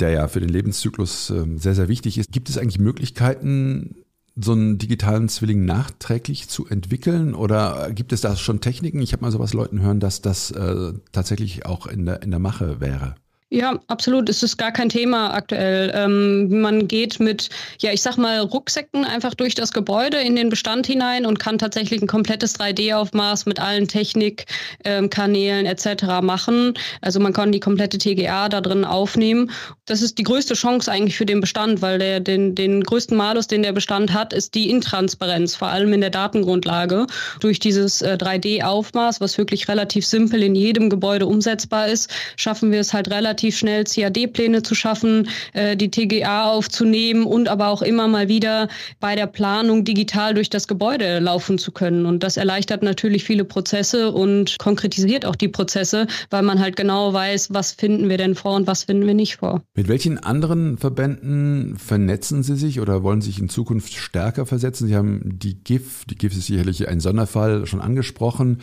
der 0.00 0.10
ja 0.10 0.28
für 0.28 0.40
den 0.40 0.48
Lebenszyklus 0.48 1.30
äh, 1.30 1.44
sehr, 1.56 1.74
sehr 1.74 1.88
wichtig 1.88 2.18
ist. 2.18 2.32
Gibt 2.32 2.48
es 2.48 2.58
eigentlich 2.58 2.78
Möglichkeiten, 2.78 4.04
so 4.40 4.52
einen 4.52 4.78
digitalen 4.78 5.28
Zwilling 5.28 5.64
nachträglich 5.64 6.48
zu 6.48 6.66
entwickeln? 6.66 7.34
Oder 7.34 7.90
gibt 7.92 8.12
es 8.12 8.20
da 8.20 8.36
schon 8.36 8.60
Techniken? 8.60 9.00
Ich 9.00 9.12
habe 9.12 9.22
mal 9.22 9.32
sowas 9.32 9.54
Leuten 9.54 9.80
hören, 9.80 10.00
dass 10.00 10.22
das 10.22 10.50
äh, 10.50 10.92
tatsächlich 11.12 11.66
auch 11.66 11.86
in 11.86 12.06
der, 12.06 12.22
in 12.22 12.30
der 12.30 12.40
Mache 12.40 12.80
wäre. 12.80 13.14
Ja, 13.50 13.78
absolut. 13.86 14.28
Es 14.28 14.42
ist 14.42 14.58
gar 14.58 14.72
kein 14.72 14.90
Thema 14.90 15.32
aktuell. 15.32 15.90
Ähm, 15.94 16.60
man 16.60 16.86
geht 16.86 17.18
mit, 17.18 17.48
ja, 17.78 17.90
ich 17.92 18.02
sag 18.02 18.18
mal, 18.18 18.40
Rucksäcken 18.40 19.06
einfach 19.06 19.32
durch 19.32 19.54
das 19.54 19.72
Gebäude 19.72 20.18
in 20.18 20.36
den 20.36 20.50
Bestand 20.50 20.86
hinein 20.86 21.24
und 21.24 21.38
kann 21.38 21.56
tatsächlich 21.56 22.02
ein 22.02 22.08
komplettes 22.08 22.60
3D-Aufmaß 22.60 23.46
mit 23.46 23.58
allen 23.58 23.88
Technikkanälen 23.88 25.64
ähm, 25.64 25.72
etc. 25.72 26.20
machen. 26.20 26.74
Also 27.00 27.20
man 27.20 27.32
kann 27.32 27.50
die 27.50 27.58
komplette 27.58 27.96
TGA 27.96 28.50
da 28.50 28.60
drin 28.60 28.84
aufnehmen. 28.84 29.50
Das 29.86 30.02
ist 30.02 30.18
die 30.18 30.24
größte 30.24 30.52
Chance 30.52 30.92
eigentlich 30.92 31.16
für 31.16 31.24
den 31.24 31.40
Bestand, 31.40 31.80
weil 31.80 31.98
der 31.98 32.20
den, 32.20 32.54
den 32.54 32.82
größten 32.82 33.16
Malus, 33.16 33.46
den 33.46 33.62
der 33.62 33.72
Bestand 33.72 34.12
hat, 34.12 34.34
ist 34.34 34.54
die 34.54 34.68
Intransparenz, 34.68 35.54
vor 35.54 35.68
allem 35.68 35.94
in 35.94 36.02
der 36.02 36.10
Datengrundlage. 36.10 37.06
Durch 37.40 37.58
dieses 37.60 38.02
äh, 38.02 38.18
3D-Aufmaß, 38.20 39.22
was 39.22 39.38
wirklich 39.38 39.68
relativ 39.68 40.04
simpel 40.04 40.42
in 40.42 40.54
jedem 40.54 40.90
Gebäude 40.90 41.24
umsetzbar 41.24 41.88
ist, 41.88 42.10
schaffen 42.36 42.72
wir 42.72 42.80
es 42.80 42.92
halt 42.92 43.08
relativ 43.08 43.37
relativ 43.38 43.56
schnell 43.56 43.84
CAD-Pläne 43.84 44.62
zu 44.62 44.74
schaffen, 44.74 45.28
äh, 45.52 45.76
die 45.76 45.90
TGA 45.90 46.50
aufzunehmen 46.50 47.24
und 47.24 47.48
aber 47.48 47.68
auch 47.68 47.82
immer 47.82 48.08
mal 48.08 48.28
wieder 48.28 48.68
bei 48.98 49.14
der 49.14 49.28
Planung 49.28 49.84
digital 49.84 50.34
durch 50.34 50.50
das 50.50 50.66
Gebäude 50.66 51.20
laufen 51.20 51.58
zu 51.58 51.70
können. 51.70 52.04
Und 52.04 52.24
das 52.24 52.36
erleichtert 52.36 52.82
natürlich 52.82 53.22
viele 53.22 53.44
Prozesse 53.44 54.10
und 54.10 54.56
konkretisiert 54.58 55.24
auch 55.24 55.36
die 55.36 55.48
Prozesse, 55.48 56.08
weil 56.30 56.42
man 56.42 56.58
halt 56.58 56.74
genau 56.74 57.12
weiß, 57.12 57.50
was 57.52 57.72
finden 57.72 58.08
wir 58.08 58.18
denn 58.18 58.34
vor 58.34 58.56
und 58.56 58.66
was 58.66 58.84
finden 58.84 59.06
wir 59.06 59.14
nicht 59.14 59.36
vor. 59.36 59.62
Mit 59.74 59.86
welchen 59.86 60.18
anderen 60.18 60.76
Verbänden 60.76 61.76
vernetzen 61.78 62.42
Sie 62.42 62.56
sich 62.56 62.80
oder 62.80 63.04
wollen 63.04 63.20
sich 63.20 63.38
in 63.38 63.48
Zukunft 63.48 63.94
stärker 63.94 64.46
versetzen? 64.46 64.88
Sie 64.88 64.96
haben 64.96 65.38
die 65.38 65.62
GIF, 65.62 66.04
die 66.06 66.16
GIF 66.16 66.36
ist 66.36 66.46
sicherlich 66.46 66.88
ein 66.88 66.98
Sonderfall, 66.98 67.66
schon 67.66 67.80
angesprochen. 67.80 68.58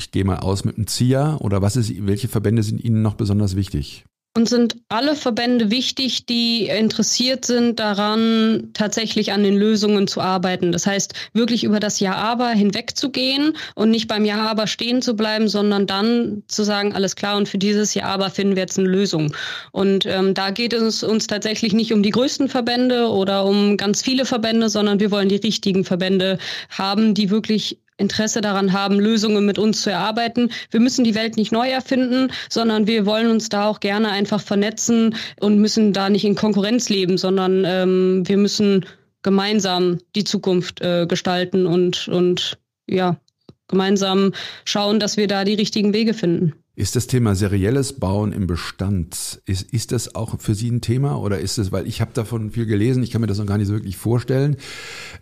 Ich 0.00 0.12
gehe 0.12 0.24
mal 0.24 0.38
aus 0.38 0.64
mit 0.64 0.78
dem 0.78 0.86
ZIA 0.86 1.36
oder 1.40 1.60
was 1.60 1.76
ist, 1.76 1.92
welche 2.06 2.26
Verbände 2.26 2.62
sind 2.62 2.82
Ihnen 2.82 3.02
noch 3.02 3.16
besonders 3.16 3.54
wichtig? 3.54 4.04
Und 4.34 4.48
sind 4.48 4.76
alle 4.88 5.14
Verbände 5.14 5.70
wichtig, 5.70 6.24
die 6.24 6.68
interessiert 6.68 7.44
sind 7.44 7.80
daran, 7.80 8.70
tatsächlich 8.72 9.32
an 9.32 9.42
den 9.42 9.58
Lösungen 9.58 10.06
zu 10.06 10.22
arbeiten. 10.22 10.72
Das 10.72 10.86
heißt, 10.86 11.12
wirklich 11.34 11.64
über 11.64 11.80
das 11.80 12.00
Ja-Aber 12.00 12.48
hinwegzugehen 12.48 13.58
und 13.74 13.90
nicht 13.90 14.08
beim 14.08 14.24
Ja-Aber 14.24 14.68
stehen 14.68 15.02
zu 15.02 15.14
bleiben, 15.16 15.48
sondern 15.48 15.86
dann 15.86 16.44
zu 16.48 16.62
sagen, 16.62 16.94
alles 16.94 17.14
klar, 17.14 17.36
und 17.36 17.48
für 17.48 17.58
dieses 17.58 17.92
Ja-Aber 17.92 18.30
finden 18.30 18.56
wir 18.56 18.62
jetzt 18.62 18.78
eine 18.78 18.88
Lösung. 18.88 19.34
Und 19.72 20.06
ähm, 20.06 20.32
da 20.32 20.50
geht 20.50 20.72
es 20.72 21.02
uns 21.02 21.26
tatsächlich 21.26 21.74
nicht 21.74 21.92
um 21.92 22.02
die 22.02 22.10
größten 22.10 22.48
Verbände 22.48 23.10
oder 23.10 23.44
um 23.44 23.76
ganz 23.76 24.00
viele 24.00 24.24
Verbände, 24.24 24.70
sondern 24.70 24.98
wir 24.98 25.10
wollen 25.10 25.28
die 25.28 25.36
richtigen 25.36 25.84
Verbände 25.84 26.38
haben, 26.70 27.12
die 27.12 27.28
wirklich 27.28 27.80
Interesse 28.00 28.40
daran 28.40 28.72
haben, 28.72 28.98
Lösungen 28.98 29.46
mit 29.46 29.58
uns 29.58 29.82
zu 29.82 29.90
erarbeiten. 29.90 30.50
Wir 30.70 30.80
müssen 30.80 31.04
die 31.04 31.14
Welt 31.14 31.36
nicht 31.36 31.52
neu 31.52 31.68
erfinden, 31.68 32.32
sondern 32.48 32.86
wir 32.86 33.06
wollen 33.06 33.30
uns 33.30 33.48
da 33.48 33.66
auch 33.66 33.80
gerne 33.80 34.10
einfach 34.10 34.40
vernetzen 34.40 35.14
und 35.38 35.58
müssen 35.58 35.92
da 35.92 36.10
nicht 36.10 36.24
in 36.24 36.34
Konkurrenz 36.34 36.88
leben, 36.88 37.18
sondern 37.18 37.64
ähm, 37.66 38.22
wir 38.26 38.36
müssen 38.36 38.86
gemeinsam 39.22 39.98
die 40.14 40.24
Zukunft 40.24 40.80
äh, 40.80 41.06
gestalten 41.06 41.66
und, 41.66 42.08
und 42.08 42.58
ja, 42.88 43.20
gemeinsam 43.68 44.32
schauen, 44.64 44.98
dass 44.98 45.16
wir 45.16 45.28
da 45.28 45.44
die 45.44 45.54
richtigen 45.54 45.92
Wege 45.94 46.14
finden. 46.14 46.54
Ist 46.76 46.96
das 46.96 47.06
Thema 47.06 47.34
serielles 47.34 47.94
Bauen 47.94 48.32
im 48.32 48.46
Bestand, 48.46 49.42
ist, 49.44 49.72
ist 49.72 49.92
das 49.92 50.14
auch 50.14 50.40
für 50.40 50.54
Sie 50.54 50.70
ein 50.70 50.80
Thema 50.80 51.16
oder 51.20 51.40
ist 51.40 51.58
es, 51.58 51.72
weil 51.72 51.86
ich 51.86 52.00
habe 52.00 52.12
davon 52.14 52.52
viel 52.52 52.64
gelesen, 52.64 53.02
ich 53.02 53.10
kann 53.10 53.20
mir 53.20 53.26
das 53.26 53.38
noch 53.38 53.46
gar 53.46 53.58
nicht 53.58 53.66
so 53.66 53.74
wirklich 53.74 53.96
vorstellen, 53.96 54.56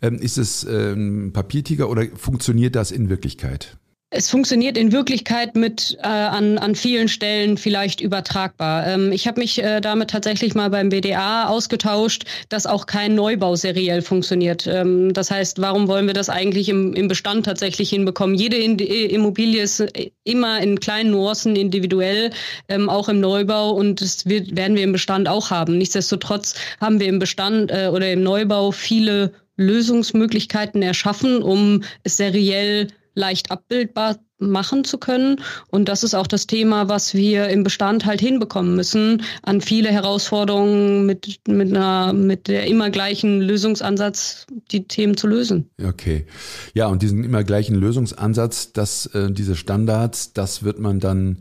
ähm, 0.02 0.16
ist 0.16 0.36
es 0.36 0.64
ähm, 0.64 1.32
Papiertiger 1.32 1.88
oder 1.88 2.04
funktioniert 2.14 2.76
das 2.76 2.90
in 2.90 3.08
Wirklichkeit? 3.08 3.78
Es 4.10 4.30
funktioniert 4.30 4.78
in 4.78 4.90
Wirklichkeit 4.90 5.54
mit 5.54 5.98
äh, 6.02 6.06
an, 6.06 6.56
an 6.56 6.74
vielen 6.74 7.08
Stellen 7.08 7.58
vielleicht 7.58 8.00
übertragbar. 8.00 8.86
Ähm, 8.86 9.12
ich 9.12 9.28
habe 9.28 9.38
mich 9.38 9.62
äh, 9.62 9.82
damit 9.82 10.08
tatsächlich 10.08 10.54
mal 10.54 10.70
beim 10.70 10.88
BDA 10.88 11.46
ausgetauscht, 11.48 12.24
dass 12.48 12.64
auch 12.64 12.86
kein 12.86 13.14
Neubau 13.14 13.54
seriell 13.54 14.00
funktioniert. 14.00 14.66
Ähm, 14.66 15.12
das 15.12 15.30
heißt, 15.30 15.60
warum 15.60 15.88
wollen 15.88 16.06
wir 16.06 16.14
das 16.14 16.30
eigentlich 16.30 16.70
im, 16.70 16.94
im 16.94 17.06
Bestand 17.06 17.44
tatsächlich 17.44 17.90
hinbekommen? 17.90 18.34
Jede 18.34 18.56
in 18.56 18.78
Immobilie 18.78 19.60
ist 19.60 19.80
äh, 19.80 20.10
immer 20.24 20.62
in 20.62 20.80
kleinen 20.80 21.10
Nuancen 21.10 21.54
individuell, 21.54 22.30
ähm, 22.70 22.88
auch 22.88 23.10
im 23.10 23.20
Neubau 23.20 23.72
und 23.72 24.00
das 24.00 24.24
wird, 24.24 24.56
werden 24.56 24.74
wir 24.74 24.84
im 24.84 24.92
Bestand 24.92 25.28
auch 25.28 25.50
haben. 25.50 25.76
Nichtsdestotrotz 25.76 26.54
haben 26.80 26.98
wir 26.98 27.08
im 27.08 27.18
Bestand 27.18 27.70
äh, 27.70 27.90
oder 27.92 28.10
im 28.10 28.22
Neubau 28.22 28.72
viele 28.72 29.34
Lösungsmöglichkeiten 29.58 30.80
erschaffen, 30.80 31.42
um 31.42 31.82
seriell 32.06 32.88
leicht 33.18 33.50
abbildbar 33.50 34.16
machen 34.38 34.84
zu 34.84 34.98
können. 34.98 35.40
Und 35.68 35.88
das 35.88 36.04
ist 36.04 36.14
auch 36.14 36.26
das 36.26 36.46
Thema, 36.46 36.88
was 36.88 37.14
wir 37.14 37.48
im 37.48 37.64
Bestand 37.64 38.06
halt 38.06 38.20
hinbekommen 38.20 38.76
müssen, 38.76 39.22
an 39.42 39.60
viele 39.60 39.90
Herausforderungen 39.90 41.06
mit, 41.06 41.40
mit, 41.48 41.68
einer, 41.74 42.12
mit 42.12 42.48
der 42.48 42.66
immer 42.66 42.90
gleichen 42.90 43.40
Lösungsansatz 43.40 44.46
die 44.70 44.84
Themen 44.84 45.16
zu 45.16 45.26
lösen. 45.26 45.70
Okay. 45.82 46.24
Ja, 46.72 46.86
und 46.86 47.02
diesen 47.02 47.24
immer 47.24 47.44
gleichen 47.44 47.74
Lösungsansatz, 47.74 48.72
dass 48.72 49.06
äh, 49.06 49.30
diese 49.30 49.56
Standards, 49.56 50.32
das 50.32 50.62
wird 50.62 50.78
man 50.78 51.00
dann 51.00 51.38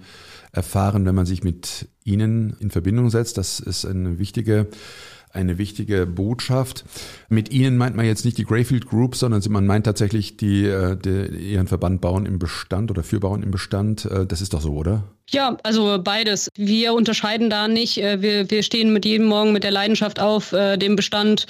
erfahren, 0.52 1.06
wenn 1.06 1.16
man 1.16 1.28
sich 1.28 1.44
mit 1.44 1.88
Ihnen 2.04 2.56
in 2.60 2.72
Verbindung 2.72 3.12
setzt. 3.12 3.38
Das 3.38 3.60
ist 3.60 3.86
eine 3.86 4.18
wichtige 4.18 4.68
eine 5.38 5.58
wichtige 5.58 6.06
Botschaft. 6.06 6.84
Mit 7.30 7.52
Ihnen 7.52 7.78
meint 7.78 7.96
man 7.96 8.06
jetzt 8.06 8.26
nicht 8.26 8.38
die 8.38 8.46
Greyfield 8.46 8.88
Group, 8.88 9.16
sondern 9.16 9.42
man 9.50 9.66
meint 9.66 9.86
tatsächlich 9.86 10.38
die, 10.38 10.66
äh, 10.66 10.98
die 10.98 11.54
Ihren 11.54 11.68
Verband 11.68 12.02
Bauen 12.02 12.26
im 12.26 12.40
Bestand 12.40 12.90
oder 12.90 13.04
für 13.04 13.20
Bauen 13.20 13.44
im 13.44 13.52
Bestand. 13.52 14.06
Äh, 14.06 14.26
das 14.26 14.42
ist 14.42 14.54
doch 14.54 14.62
so, 14.62 14.74
oder? 14.74 15.04
Ja, 15.30 15.58
also 15.64 16.00
beides. 16.02 16.50
Wir 16.56 16.94
unterscheiden 16.94 17.50
da 17.50 17.68
nicht. 17.68 18.02
Äh, 18.02 18.22
wir, 18.22 18.50
wir 18.50 18.64
stehen 18.64 18.94
mit 18.94 19.06
jedem 19.06 19.28
Morgen 19.28 19.52
mit 19.52 19.64
der 19.64 19.72
Leidenschaft 19.72 20.20
auf, 20.22 20.50
den 20.52 20.96
Bestand 20.96 21.46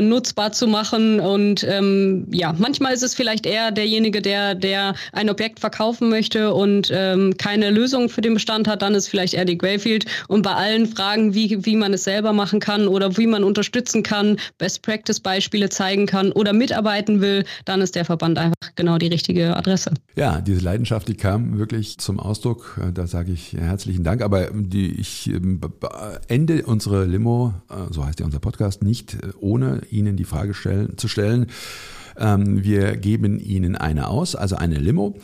nutzbar 0.00 0.52
zu 0.52 0.66
machen. 0.66 1.20
Und 1.20 1.64
ähm, 1.64 2.28
ja, 2.30 2.54
manchmal 2.56 2.94
ist 2.94 3.02
es 3.02 3.14
vielleicht 3.14 3.44
eher 3.44 3.72
derjenige, 3.72 4.22
der, 4.22 4.54
der 4.54 4.94
ein 5.12 5.28
Objekt 5.28 5.60
verkaufen 5.60 6.08
möchte 6.08 6.54
und 6.54 6.90
ähm, 6.94 7.36
keine 7.36 7.70
Lösung 7.70 8.08
für 8.08 8.20
den 8.20 8.34
Bestand 8.34 8.68
hat. 8.68 8.82
Dann 8.82 8.94
ist 8.94 9.08
vielleicht 9.08 9.34
eher 9.34 9.44
die 9.44 9.58
Greyfield. 9.58 10.06
Und 10.28 10.42
bei 10.42 10.52
allen 10.52 10.86
Fragen, 10.86 11.34
wie, 11.34 11.66
wie 11.66 11.76
man 11.76 11.92
es 11.92 12.04
selber 12.04 12.32
machen 12.32 12.60
kann 12.60 12.86
oder 12.88 13.16
wie 13.18 13.26
man 13.26 13.44
unterstützen 13.44 14.02
kann, 14.02 14.38
Best-Practice-Beispiele 14.58 15.68
zeigen 15.68 16.06
kann 16.06 16.32
oder 16.32 16.52
mitarbeiten 16.52 17.20
will, 17.20 17.44
dann 17.64 17.80
ist 17.80 17.94
der 17.94 18.04
Verband 18.04 18.38
einfach 18.38 18.54
genau 18.76 18.98
die 18.98 19.08
richtige 19.08 19.56
Adresse. 19.56 19.92
Ja, 20.16 20.40
diese 20.40 20.60
Leidenschaft, 20.60 21.08
die 21.08 21.14
kam 21.14 21.58
wirklich 21.58 21.98
zum 21.98 22.20
Ausdruck. 22.20 22.80
Da 22.94 23.06
sage 23.06 23.32
ich 23.32 23.52
herzlichen 23.52 24.04
Dank. 24.04 24.22
Aber 24.22 24.50
die, 24.52 24.92
ich 24.92 25.28
ähm, 25.28 25.60
ende 26.28 26.64
unsere 26.64 27.04
Limo, 27.04 27.54
äh, 27.70 27.92
so 27.92 28.04
heißt 28.04 28.20
ja 28.20 28.26
unser 28.26 28.40
Podcast, 28.40 28.82
nicht 28.82 29.14
äh, 29.14 29.32
ohne 29.40 29.82
Ihnen 29.90 30.16
die 30.16 30.24
Frage 30.24 30.54
stellen, 30.54 30.96
zu 30.96 31.08
stellen. 31.08 31.46
Ähm, 32.18 32.64
wir 32.64 32.96
geben 32.96 33.38
Ihnen 33.38 33.76
eine 33.76 34.08
aus, 34.08 34.34
also 34.34 34.56
eine 34.56 34.78
Limo. 34.78 35.16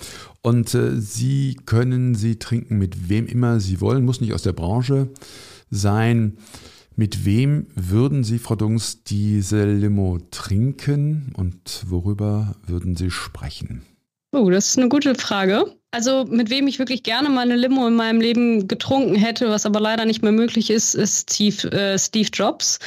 Und 0.43 0.75
äh, 0.75 1.01
Sie 1.01 1.57
können 1.67 2.15
sie 2.15 2.39
trinken 2.39 2.79
mit 2.79 3.09
wem 3.09 3.27
immer 3.27 3.61
Sie 3.61 3.81
wollen, 3.81 4.05
muss 4.05 4.21
nicht 4.21 4.33
aus 4.33 4.43
der 4.43 4.53
Branche 4.53 5.09
sein. 5.71 6.37
Mit 6.97 7.25
wem 7.25 7.67
würden 7.75 8.23
Sie, 8.23 8.39
Frau 8.39 8.55
Dungs, 8.55 9.03
diese 9.03 9.65
Limo 9.65 10.19
trinken 10.31 11.33
und 11.37 11.85
worüber 11.89 12.55
würden 12.67 12.95
Sie 12.95 13.11
sprechen? 13.11 13.83
Oh, 14.31 14.49
das 14.49 14.69
ist 14.69 14.79
eine 14.79 14.89
gute 14.89 15.15
Frage. 15.17 15.65
Also 15.95 16.25
mit 16.29 16.51
wem 16.51 16.67
ich 16.67 16.81
wirklich 16.81 17.05
gerne 17.05 17.29
mal 17.29 17.43
eine 17.43 17.55
Limo 17.55 17.87
in 17.87 17.95
meinem 17.95 18.21
Leben 18.21 18.67
getrunken 18.67 19.15
hätte, 19.15 19.49
was 19.49 19.65
aber 19.65 19.79
leider 19.79 20.05
nicht 20.05 20.25
mehr 20.25 20.33
möglich 20.33 20.69
ist, 20.69 20.97
ist 20.97 21.31
Steve, 21.31 21.71
äh, 21.71 21.97
Steve 21.97 22.29
Jobs. 22.33 22.81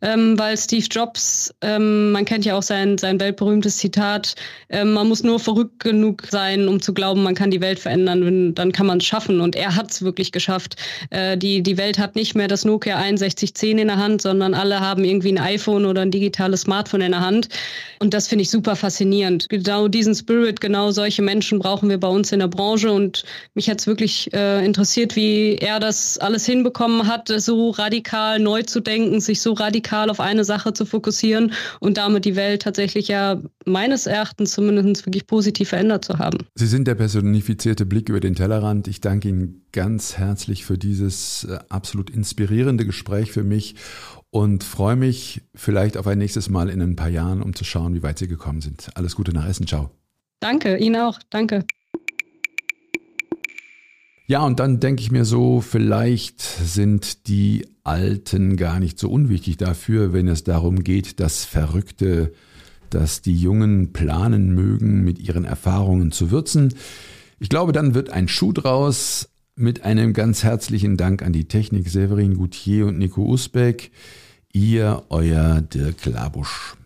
Ähm, 0.00 0.38
weil 0.38 0.56
Steve 0.56 0.86
Jobs, 0.90 1.54
ähm, 1.60 2.12
man 2.12 2.24
kennt 2.24 2.46
ja 2.46 2.56
auch 2.56 2.62
sein, 2.62 2.96
sein 2.96 3.20
weltberühmtes 3.20 3.76
Zitat, 3.76 4.34
ähm, 4.70 4.94
man 4.94 5.08
muss 5.08 5.22
nur 5.22 5.40
verrückt 5.40 5.80
genug 5.80 6.22
sein, 6.30 6.66
um 6.66 6.80
zu 6.80 6.94
glauben, 6.94 7.22
man 7.22 7.34
kann 7.34 7.50
die 7.50 7.60
Welt 7.60 7.78
verändern, 7.78 8.24
wenn, 8.24 8.54
dann 8.54 8.72
kann 8.72 8.86
man 8.86 8.96
es 8.96 9.04
schaffen. 9.04 9.42
Und 9.42 9.56
er 9.56 9.76
hat 9.76 9.90
es 9.90 10.00
wirklich 10.00 10.32
geschafft. 10.32 10.76
Äh, 11.10 11.36
die, 11.36 11.62
die 11.62 11.76
Welt 11.76 11.98
hat 11.98 12.16
nicht 12.16 12.34
mehr 12.34 12.48
das 12.48 12.64
Nokia 12.64 12.96
6110 12.96 13.76
in 13.76 13.88
der 13.88 13.98
Hand, 13.98 14.22
sondern 14.22 14.54
alle 14.54 14.80
haben 14.80 15.04
irgendwie 15.04 15.32
ein 15.32 15.38
iPhone 15.38 15.84
oder 15.84 16.00
ein 16.00 16.10
digitales 16.10 16.62
Smartphone 16.62 17.02
in 17.02 17.12
der 17.12 17.20
Hand. 17.20 17.50
Und 17.98 18.14
das 18.14 18.26
finde 18.26 18.40
ich 18.40 18.50
super 18.50 18.74
faszinierend. 18.74 19.50
Genau 19.50 19.86
diesen 19.86 20.14
Spirit, 20.14 20.62
genau 20.62 20.92
solche 20.92 21.20
Menschen 21.20 21.58
brauchen 21.58 21.90
wir 21.90 22.00
bei 22.00 22.08
uns 22.08 22.32
in 22.32 22.38
der 22.38 22.53
Branche 22.54 22.90
und 22.92 23.24
mich 23.54 23.68
hat 23.68 23.80
es 23.80 23.86
wirklich 23.86 24.32
äh, 24.32 24.64
interessiert, 24.64 25.16
wie 25.16 25.56
er 25.56 25.80
das 25.80 26.18
alles 26.18 26.46
hinbekommen 26.46 27.06
hat, 27.06 27.28
so 27.28 27.70
radikal 27.70 28.38
neu 28.38 28.62
zu 28.62 28.80
denken, 28.80 29.20
sich 29.20 29.40
so 29.40 29.52
radikal 29.52 30.10
auf 30.10 30.20
eine 30.20 30.44
Sache 30.44 30.72
zu 30.72 30.86
fokussieren 30.86 31.52
und 31.80 31.96
damit 31.96 32.24
die 32.24 32.36
Welt 32.36 32.62
tatsächlich 32.62 33.08
ja 33.08 33.40
meines 33.66 34.06
Erachtens 34.06 34.52
zumindest 34.52 35.06
wirklich 35.06 35.26
positiv 35.26 35.70
verändert 35.70 36.04
zu 36.04 36.18
haben. 36.18 36.38
Sie 36.54 36.66
sind 36.66 36.86
der 36.86 36.94
personifizierte 36.94 37.86
Blick 37.86 38.08
über 38.08 38.20
den 38.20 38.34
Tellerrand. 38.34 38.88
Ich 38.88 39.00
danke 39.00 39.28
Ihnen 39.28 39.66
ganz 39.72 40.16
herzlich 40.16 40.64
für 40.64 40.78
dieses 40.78 41.44
äh, 41.44 41.58
absolut 41.68 42.10
inspirierende 42.10 42.84
Gespräch 42.86 43.32
für 43.32 43.42
mich 43.42 43.74
und 44.30 44.64
freue 44.64 44.96
mich 44.96 45.42
vielleicht 45.54 45.96
auf 45.96 46.06
ein 46.06 46.18
nächstes 46.18 46.50
Mal 46.50 46.68
in 46.68 46.82
ein 46.82 46.96
paar 46.96 47.08
Jahren, 47.08 47.40
um 47.40 47.54
zu 47.54 47.64
schauen, 47.64 47.94
wie 47.94 48.02
weit 48.02 48.18
Sie 48.18 48.28
gekommen 48.28 48.60
sind. 48.60 48.90
Alles 48.94 49.14
Gute 49.14 49.32
nach 49.32 49.46
Essen. 49.46 49.66
Ciao. 49.66 49.90
Danke, 50.40 50.76
Ihnen 50.76 50.96
auch. 50.96 51.18
Danke. 51.30 51.64
Ja, 54.26 54.42
und 54.42 54.58
dann 54.58 54.80
denke 54.80 55.02
ich 55.02 55.10
mir 55.10 55.26
so, 55.26 55.60
vielleicht 55.60 56.40
sind 56.40 57.28
die 57.28 57.66
Alten 57.82 58.56
gar 58.56 58.80
nicht 58.80 58.98
so 58.98 59.10
unwichtig 59.10 59.58
dafür, 59.58 60.14
wenn 60.14 60.28
es 60.28 60.44
darum 60.44 60.82
geht, 60.82 61.20
das 61.20 61.44
Verrückte, 61.44 62.32
das 62.88 63.20
die 63.20 63.36
Jungen 63.36 63.92
planen 63.92 64.54
mögen, 64.54 65.04
mit 65.04 65.18
ihren 65.18 65.44
Erfahrungen 65.44 66.10
zu 66.10 66.30
würzen. 66.30 66.72
Ich 67.38 67.50
glaube, 67.50 67.72
dann 67.72 67.94
wird 67.94 68.08
ein 68.08 68.26
Schuh 68.26 68.52
draus 68.52 69.28
mit 69.56 69.84
einem 69.84 70.14
ganz 70.14 70.42
herzlichen 70.42 70.96
Dank 70.96 71.22
an 71.22 71.34
die 71.34 71.46
Technik 71.46 71.90
Severin 71.90 72.38
Goutier 72.38 72.86
und 72.86 72.98
Nico 72.98 73.22
Usbeck. 73.26 73.90
Ihr, 74.54 75.02
euer 75.10 75.60
Dirk 75.60 76.06
Labusch. 76.06 76.76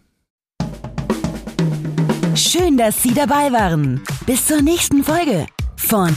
Schön, 2.35 2.77
dass 2.77 3.01
Sie 3.01 3.15
dabei 3.15 3.53
waren. 3.53 4.01
Bis 4.27 4.47
zur 4.47 4.61
nächsten 4.61 5.05
Folge 5.05 5.47
von 5.77 6.17